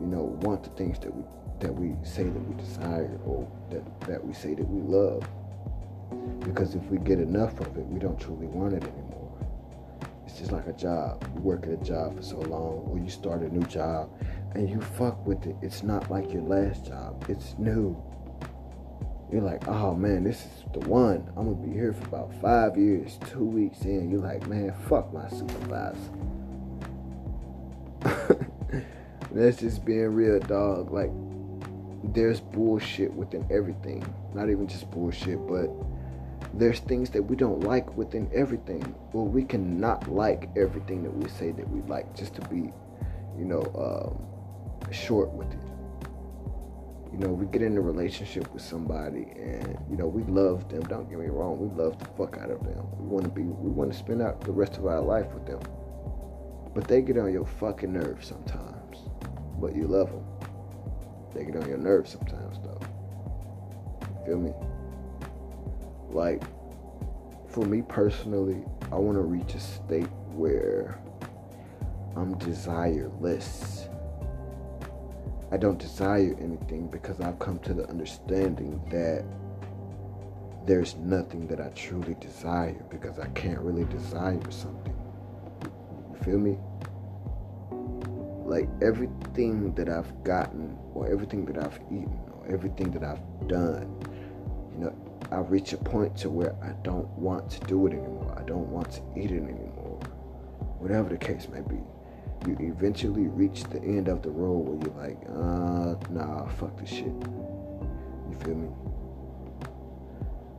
you 0.00 0.06
know, 0.06 0.22
want 0.42 0.64
the 0.64 0.70
things 0.70 0.98
that 1.00 1.14
we 1.14 1.22
that 1.60 1.74
we 1.74 1.94
say 2.02 2.24
that 2.24 2.48
we 2.48 2.54
desire 2.54 3.20
or 3.26 3.46
that, 3.70 4.00
that 4.08 4.24
we 4.24 4.32
say 4.32 4.54
that 4.54 4.66
we 4.66 4.80
love. 4.80 5.28
Because 6.40 6.74
if 6.74 6.82
we 6.84 6.96
get 6.98 7.20
enough 7.20 7.60
of 7.60 7.76
it, 7.76 7.86
we 7.86 8.00
don't 8.00 8.18
truly 8.18 8.46
want 8.46 8.72
it 8.72 8.82
anymore. 8.82 9.38
It's 10.24 10.38
just 10.38 10.52
like 10.52 10.66
a 10.66 10.72
job. 10.72 11.22
You 11.34 11.42
work 11.42 11.64
at 11.64 11.70
a 11.70 11.76
job 11.76 12.16
for 12.16 12.22
so 12.22 12.38
long, 12.38 12.88
or 12.90 12.98
you 12.98 13.10
start 13.10 13.42
a 13.42 13.54
new 13.54 13.64
job 13.66 14.10
and 14.54 14.68
you 14.70 14.80
fuck 14.80 15.24
with 15.26 15.46
it. 15.46 15.54
It's 15.60 15.82
not 15.82 16.10
like 16.10 16.32
your 16.32 16.42
last 16.42 16.86
job, 16.86 17.24
it's 17.28 17.54
new. 17.58 18.02
You're 19.32 19.42
like, 19.42 19.68
oh 19.68 19.94
man, 19.94 20.24
this 20.24 20.40
is 20.40 20.64
the 20.72 20.80
one. 20.80 21.30
I'm 21.36 21.44
gonna 21.44 21.66
be 21.66 21.72
here 21.72 21.92
for 21.92 22.04
about 22.06 22.34
five 22.40 22.76
years, 22.76 23.18
two 23.30 23.44
weeks 23.44 23.82
in. 23.82 24.10
You're 24.10 24.20
like, 24.20 24.46
man, 24.48 24.74
fuck 24.88 25.12
my 25.12 25.28
supervisor. 25.28 25.98
That's 29.32 29.58
just 29.58 29.84
being 29.84 30.08
real, 30.08 30.40
dog. 30.40 30.90
Like, 30.90 31.12
there's 32.12 32.40
bullshit 32.40 33.12
within 33.12 33.46
everything. 33.52 34.04
Not 34.34 34.50
even 34.50 34.66
just 34.66 34.90
bullshit, 34.90 35.46
but 35.46 35.68
there's 36.54 36.80
things 36.80 37.10
that 37.10 37.22
we 37.22 37.36
don't 37.36 37.60
like 37.60 37.96
within 37.96 38.28
everything. 38.34 38.94
Well, 39.12 39.26
we 39.26 39.44
cannot 39.44 40.10
like 40.10 40.50
everything 40.56 41.04
that 41.04 41.16
we 41.16 41.28
say 41.28 41.52
that 41.52 41.68
we 41.68 41.82
like 41.82 42.16
just 42.16 42.34
to 42.34 42.40
be, 42.48 42.72
you 43.38 43.44
know, 43.44 43.62
um, 43.78 44.92
short 44.92 45.30
with 45.30 45.52
it. 45.52 45.69
You 47.12 47.18
know, 47.18 47.28
we 47.28 47.46
get 47.46 47.62
in 47.62 47.76
a 47.76 47.80
relationship 47.80 48.52
with 48.52 48.62
somebody 48.62 49.32
and, 49.36 49.76
you 49.90 49.96
know, 49.96 50.06
we 50.06 50.22
love 50.24 50.68
them. 50.68 50.82
Don't 50.82 51.08
get 51.08 51.18
me 51.18 51.26
wrong. 51.26 51.58
We 51.58 51.82
love 51.82 51.98
the 51.98 52.06
fuck 52.16 52.38
out 52.38 52.50
of 52.50 52.62
them. 52.64 52.86
We 52.98 53.06
want 53.06 53.24
to 53.24 53.30
be, 53.30 53.42
we 53.42 53.70
want 53.70 53.92
to 53.92 53.98
spend 53.98 54.22
out 54.22 54.40
the 54.40 54.52
rest 54.52 54.76
of 54.76 54.86
our 54.86 55.00
life 55.00 55.32
with 55.34 55.46
them. 55.46 55.60
But 56.74 56.86
they 56.86 57.02
get 57.02 57.18
on 57.18 57.32
your 57.32 57.46
fucking 57.46 57.92
nerves 57.92 58.28
sometimes 58.28 58.80
but 59.60 59.76
you 59.76 59.86
love 59.86 60.10
them. 60.10 60.24
They 61.34 61.44
get 61.44 61.56
on 61.56 61.68
your 61.68 61.78
nerves 61.78 62.12
sometimes, 62.12 62.58
though. 62.64 62.80
Feel 64.24 64.38
me? 64.38 64.52
Like, 66.08 66.42
for 67.48 67.64
me 67.64 67.82
personally, 67.82 68.64
I 68.90 68.96
want 68.96 69.16
to 69.16 69.22
reach 69.22 69.54
a 69.54 69.60
state 69.60 70.08
where 70.32 70.98
I'm 72.16 72.34
desireless. 72.36 73.88
I 75.52 75.56
don't 75.56 75.78
desire 75.78 76.36
anything 76.40 76.86
because 76.86 77.20
I've 77.20 77.38
come 77.40 77.58
to 77.60 77.74
the 77.74 77.88
understanding 77.88 78.80
that 78.90 79.24
there's 80.64 80.94
nothing 80.96 81.48
that 81.48 81.60
I 81.60 81.70
truly 81.70 82.14
desire 82.20 82.80
because 82.88 83.18
I 83.18 83.26
can't 83.30 83.58
really 83.58 83.84
desire 83.84 84.40
something. 84.50 84.94
You 86.12 86.18
feel 86.22 86.38
me? 86.38 86.58
Like 88.44 88.68
everything 88.80 89.74
that 89.74 89.88
I've 89.88 90.22
gotten, 90.22 90.78
or 90.94 91.10
everything 91.10 91.44
that 91.46 91.58
I've 91.58 91.80
eaten, 91.90 92.20
or 92.32 92.46
everything 92.48 92.92
that 92.92 93.02
I've 93.02 93.48
done, 93.48 93.92
you 94.72 94.84
know, 94.84 94.94
I 95.32 95.38
reach 95.38 95.72
a 95.72 95.76
point 95.76 96.16
to 96.18 96.30
where 96.30 96.54
I 96.62 96.72
don't 96.82 97.08
want 97.10 97.50
to 97.50 97.60
do 97.66 97.86
it 97.86 97.92
anymore. 97.92 98.36
I 98.38 98.42
don't 98.42 98.68
want 98.68 98.92
to 98.92 99.02
eat 99.16 99.30
it 99.30 99.42
anymore. 99.42 99.98
Whatever 100.78 101.08
the 101.08 101.18
case 101.18 101.48
may 101.48 101.60
be. 101.60 101.80
You 102.46 102.56
eventually 102.60 103.28
reach 103.28 103.64
the 103.64 103.82
end 103.82 104.08
of 104.08 104.22
the 104.22 104.30
road 104.30 104.60
where 104.60 104.78
you're 104.86 105.00
like, 105.08 105.18
uh, 105.28 106.12
nah, 106.12 106.48
fuck 106.48 106.78
this 106.78 106.88
shit. 106.88 107.06
You 107.06 108.36
feel 108.42 108.54
me? 108.54 108.68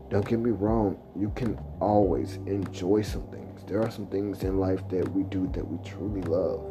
Don't 0.09 0.27
get 0.27 0.39
me 0.39 0.51
wrong, 0.51 0.97
you 1.15 1.31
can 1.35 1.57
always 1.79 2.35
enjoy 2.45 3.01
some 3.01 3.25
things. 3.27 3.63
There 3.65 3.81
are 3.81 3.89
some 3.89 4.07
things 4.07 4.43
in 4.43 4.59
life 4.59 4.87
that 4.89 5.09
we 5.13 5.23
do 5.23 5.47
that 5.53 5.65
we 5.65 5.77
truly 5.89 6.21
love. 6.23 6.61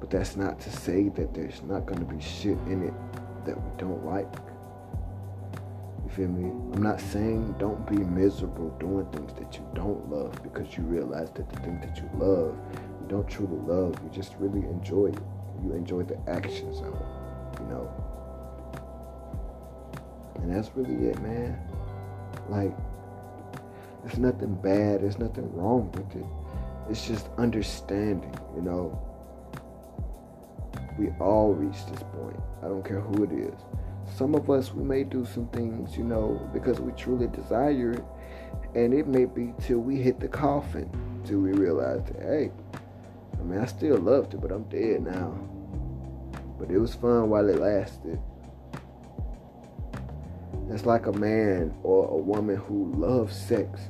But 0.00 0.10
that's 0.10 0.36
not 0.36 0.60
to 0.60 0.70
say 0.70 1.08
that 1.10 1.34
there's 1.34 1.60
not 1.62 1.86
going 1.86 1.98
to 1.98 2.06
be 2.06 2.22
shit 2.22 2.58
in 2.68 2.84
it 2.84 2.94
that 3.44 3.56
we 3.60 3.70
don't 3.78 4.04
like. 4.06 4.32
Feel 6.16 6.28
me? 6.28 6.50
I'm 6.74 6.82
not 6.82 7.00
saying 7.00 7.54
don't 7.58 7.88
be 7.88 7.96
miserable 7.96 8.68
doing 8.78 9.06
things 9.12 9.32
that 9.34 9.56
you 9.56 9.66
don't 9.74 10.10
love 10.10 10.42
because 10.42 10.76
you 10.76 10.82
realize 10.82 11.30
that 11.30 11.48
the 11.48 11.58
thing 11.60 11.80
that 11.80 11.96
you 11.96 12.10
love, 12.18 12.54
you 13.00 13.06
don't 13.08 13.26
truly 13.26 13.56
love. 13.66 13.98
You 14.04 14.10
just 14.10 14.34
really 14.38 14.60
enjoy 14.68 15.06
it. 15.06 15.18
You 15.64 15.72
enjoy 15.72 16.02
the 16.02 16.18
actions 16.28 16.80
of 16.80 16.94
it, 16.94 17.60
you 17.60 17.66
know? 17.66 17.90
And 20.36 20.54
that's 20.54 20.70
really 20.74 21.08
it, 21.08 21.18
man. 21.22 21.58
Like, 22.50 22.76
there's 24.04 24.18
nothing 24.18 24.54
bad, 24.56 25.02
there's 25.02 25.18
nothing 25.18 25.50
wrong 25.54 25.90
with 25.92 26.14
it. 26.14 26.26
It's 26.90 27.06
just 27.06 27.28
understanding, 27.38 28.34
you 28.54 28.60
know. 28.60 29.00
We 30.98 31.08
all 31.20 31.54
reach 31.54 31.86
this 31.86 32.02
point. 32.02 32.38
I 32.62 32.68
don't 32.68 32.84
care 32.84 33.00
who 33.00 33.24
it 33.24 33.32
is. 33.32 33.54
Some 34.16 34.34
of 34.34 34.50
us, 34.50 34.74
we 34.74 34.84
may 34.84 35.04
do 35.04 35.24
some 35.24 35.48
things, 35.48 35.96
you 35.96 36.04
know, 36.04 36.48
because 36.52 36.80
we 36.80 36.92
truly 36.92 37.28
desire 37.28 37.92
it. 37.92 38.04
And 38.74 38.92
it 38.92 39.06
may 39.06 39.24
be 39.24 39.54
till 39.60 39.78
we 39.78 39.96
hit 39.96 40.20
the 40.20 40.28
coffin, 40.28 40.90
till 41.24 41.38
we 41.38 41.52
realize 41.52 42.04
that, 42.04 42.22
hey, 42.22 42.50
I 43.38 43.42
mean, 43.42 43.58
I 43.58 43.66
still 43.66 43.96
loved 43.96 44.34
it, 44.34 44.40
but 44.40 44.52
I'm 44.52 44.64
dead 44.64 45.02
now. 45.02 45.32
But 46.58 46.70
it 46.70 46.78
was 46.78 46.94
fun 46.94 47.30
while 47.30 47.48
it 47.48 47.58
lasted. 47.58 48.20
It's 50.70 50.86
like 50.86 51.06
a 51.06 51.12
man 51.12 51.74
or 51.82 52.08
a 52.08 52.16
woman 52.16 52.56
who 52.56 52.92
loves 52.94 53.36
sex. 53.36 53.80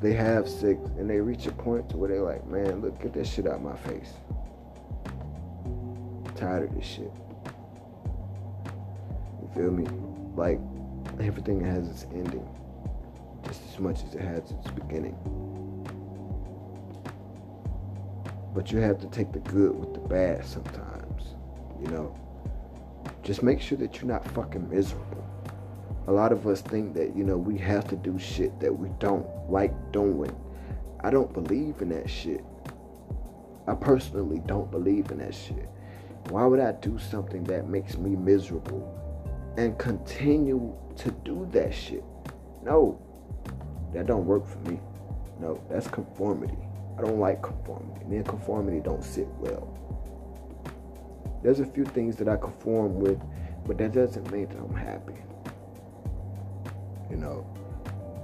They 0.00 0.12
have 0.12 0.48
sex 0.48 0.78
and 0.98 1.08
they 1.08 1.20
reach 1.20 1.46
a 1.46 1.52
point 1.52 1.88
to 1.90 1.96
where 1.96 2.08
they're 2.10 2.22
like, 2.22 2.46
man, 2.46 2.82
look, 2.82 3.00
get 3.02 3.14
that 3.14 3.26
shit 3.26 3.46
out 3.46 3.62
my 3.62 3.76
face. 3.76 4.12
I'm 5.06 6.34
tired 6.36 6.68
of 6.70 6.74
this 6.76 6.86
shit. 6.86 7.12
Feel 9.54 9.70
me? 9.70 9.86
Like 10.36 10.60
everything 11.20 11.60
has 11.64 11.88
its 11.88 12.06
ending. 12.12 12.46
Just 13.46 13.60
as 13.72 13.78
much 13.78 14.02
as 14.04 14.14
it 14.14 14.22
has 14.22 14.50
its 14.50 14.70
beginning. 14.70 15.16
But 18.54 18.70
you 18.70 18.78
have 18.78 18.98
to 19.00 19.06
take 19.08 19.32
the 19.32 19.40
good 19.40 19.78
with 19.78 19.94
the 19.94 20.00
bad 20.00 20.44
sometimes. 20.44 21.34
You 21.80 21.88
know? 21.88 22.16
Just 23.22 23.42
make 23.42 23.60
sure 23.60 23.78
that 23.78 23.96
you're 23.96 24.10
not 24.10 24.26
fucking 24.32 24.68
miserable 24.68 25.24
a 26.06 26.12
lot 26.12 26.32
of 26.32 26.46
us 26.46 26.60
think 26.60 26.94
that 26.94 27.16
you 27.16 27.24
know 27.24 27.36
we 27.36 27.56
have 27.56 27.86
to 27.88 27.96
do 27.96 28.18
shit 28.18 28.58
that 28.60 28.76
we 28.76 28.88
don't 28.98 29.26
like 29.50 29.72
doing 29.92 30.34
i 31.02 31.10
don't 31.10 31.32
believe 31.32 31.80
in 31.80 31.88
that 31.88 32.08
shit 32.08 32.44
i 33.66 33.74
personally 33.74 34.42
don't 34.46 34.70
believe 34.70 35.10
in 35.10 35.18
that 35.18 35.34
shit 35.34 35.68
why 36.28 36.44
would 36.44 36.60
i 36.60 36.72
do 36.72 36.98
something 36.98 37.42
that 37.44 37.68
makes 37.68 37.96
me 37.96 38.14
miserable 38.16 39.00
and 39.56 39.78
continue 39.78 40.74
to 40.96 41.10
do 41.10 41.48
that 41.52 41.74
shit. 41.74 42.04
No 42.62 43.00
that 43.92 44.06
don't 44.06 44.26
work 44.26 44.46
for 44.46 44.58
me. 44.70 44.80
No 45.40 45.60
that's 45.70 45.88
conformity. 45.88 46.58
I 46.98 47.02
don't 47.02 47.18
like 47.18 47.42
conformity. 47.42 48.04
Me 48.06 48.16
and 48.16 48.26
conformity 48.26 48.80
don't 48.80 49.02
sit 49.02 49.28
well. 49.38 49.70
There's 51.42 51.60
a 51.60 51.66
few 51.66 51.84
things 51.84 52.16
that 52.16 52.28
i 52.28 52.36
conform 52.36 52.98
with 52.98 53.20
but 53.66 53.78
that 53.78 53.92
doesn't 53.92 54.30
mean 54.30 54.48
that 54.48 54.58
i'm 54.58 54.74
happy 54.74 55.14
you 57.10 57.20
know, 57.20 57.46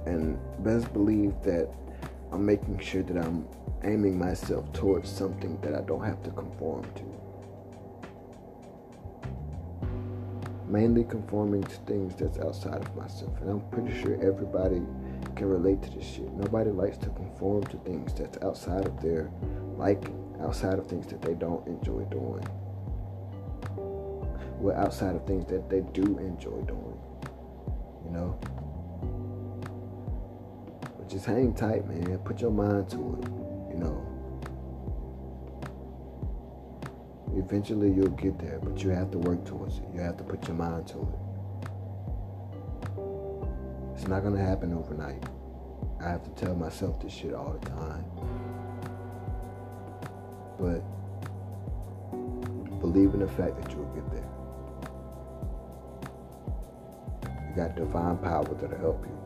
and 0.05 0.37
best 0.63 0.91
believe 0.91 1.33
that 1.43 1.69
I'm 2.31 2.45
making 2.45 2.79
sure 2.79 3.03
that 3.03 3.17
I'm 3.17 3.47
aiming 3.83 4.17
myself 4.17 4.71
towards 4.73 5.09
something 5.09 5.59
that 5.61 5.73
I 5.75 5.81
don't 5.81 6.03
have 6.03 6.21
to 6.23 6.29
conform 6.31 6.83
to. 6.95 7.20
Mainly 10.71 11.03
conforming 11.03 11.63
to 11.63 11.75
things 11.85 12.15
that's 12.15 12.39
outside 12.39 12.81
of 12.81 12.95
myself. 12.95 13.33
And 13.41 13.49
I'm 13.49 13.59
pretty 13.71 13.93
sure 14.01 14.13
everybody 14.25 14.81
can 15.35 15.49
relate 15.49 15.81
to 15.81 15.89
this 15.89 16.05
shit. 16.05 16.31
Nobody 16.31 16.69
likes 16.69 16.97
to 16.99 17.09
conform 17.09 17.65
to 17.65 17.77
things 17.79 18.13
that's 18.13 18.37
outside 18.41 18.85
of 18.85 19.01
their 19.01 19.29
liking, 19.75 20.17
outside 20.41 20.79
of 20.79 20.87
things 20.87 21.07
that 21.07 21.21
they 21.21 21.33
don't 21.33 21.67
enjoy 21.67 22.05
doing. 22.05 22.47
Well, 24.61 24.77
outside 24.77 25.13
of 25.15 25.27
things 25.27 25.45
that 25.47 25.69
they 25.69 25.81
do 25.91 26.17
enjoy 26.19 26.61
doing. 26.61 26.97
You 28.05 28.11
know? 28.11 28.39
But 30.97 31.09
just 31.09 31.25
hang 31.25 31.53
tight, 31.53 31.85
man. 31.85 32.17
Put 32.19 32.39
your 32.39 32.51
mind 32.51 32.89
to 32.91 33.19
it. 33.21 33.73
You 33.73 33.77
know. 33.77 34.10
Eventually 37.41 37.91
you'll 37.91 38.09
get 38.09 38.37
there, 38.37 38.59
but 38.61 38.83
you 38.83 38.91
have 38.91 39.09
to 39.11 39.17
work 39.17 39.43
towards 39.45 39.79
it. 39.79 39.85
You 39.95 40.01
have 40.01 40.15
to 40.17 40.23
put 40.23 40.47
your 40.47 40.55
mind 40.55 40.87
to 40.89 40.99
it. 40.99 41.19
It's 43.95 44.07
not 44.07 44.23
gonna 44.23 44.43
happen 44.43 44.73
overnight. 44.73 45.23
I 45.99 46.09
have 46.09 46.23
to 46.23 46.29
tell 46.31 46.55
myself 46.55 47.01
this 47.01 47.11
shit 47.11 47.33
all 47.33 47.57
the 47.59 47.65
time. 47.67 48.05
But 50.59 50.83
believe 52.79 53.15
in 53.15 53.21
the 53.21 53.27
fact 53.27 53.59
that 53.59 53.71
you'll 53.71 53.85
get 53.95 54.07
there. 54.11 54.29
You 57.49 57.55
got 57.55 57.75
divine 57.75 58.19
power 58.19 58.45
that'll 58.45 58.77
help 58.77 59.03
you 59.05 59.17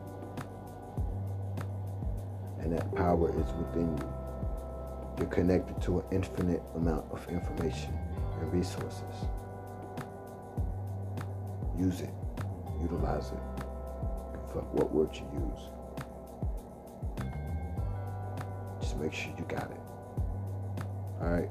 and 2.60 2.72
that 2.72 2.94
power 2.94 3.28
is 3.28 3.52
within 3.52 3.94
you. 3.98 4.08
You're 5.18 5.28
connected 5.28 5.80
to 5.82 5.98
an 5.98 6.04
infinite 6.10 6.62
amount 6.74 7.04
of 7.12 7.28
information 7.28 7.96
and 8.40 8.52
resources. 8.52 9.28
Use 11.78 12.00
it, 12.00 12.14
utilize 12.80 13.32
it. 13.32 13.64
Fuck 14.52 14.72
what 14.74 14.92
word 14.92 15.10
you 15.14 15.26
use. 15.34 15.70
Just 18.80 18.96
make 18.98 19.12
sure 19.12 19.32
you 19.36 19.44
got 19.44 19.70
it. 19.70 19.80
Alright. 21.20 21.50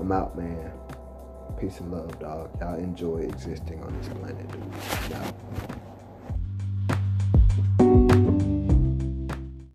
I'm 0.00 0.12
out, 0.12 0.36
man. 0.36 0.72
Peace 1.58 1.80
and 1.80 1.90
love, 1.90 2.18
dog. 2.20 2.50
Y'all 2.60 2.76
enjoy 2.76 3.18
existing 3.18 3.82
on 3.82 3.96
this 3.98 4.08
planet, 4.08 4.46
dude. 4.52 5.77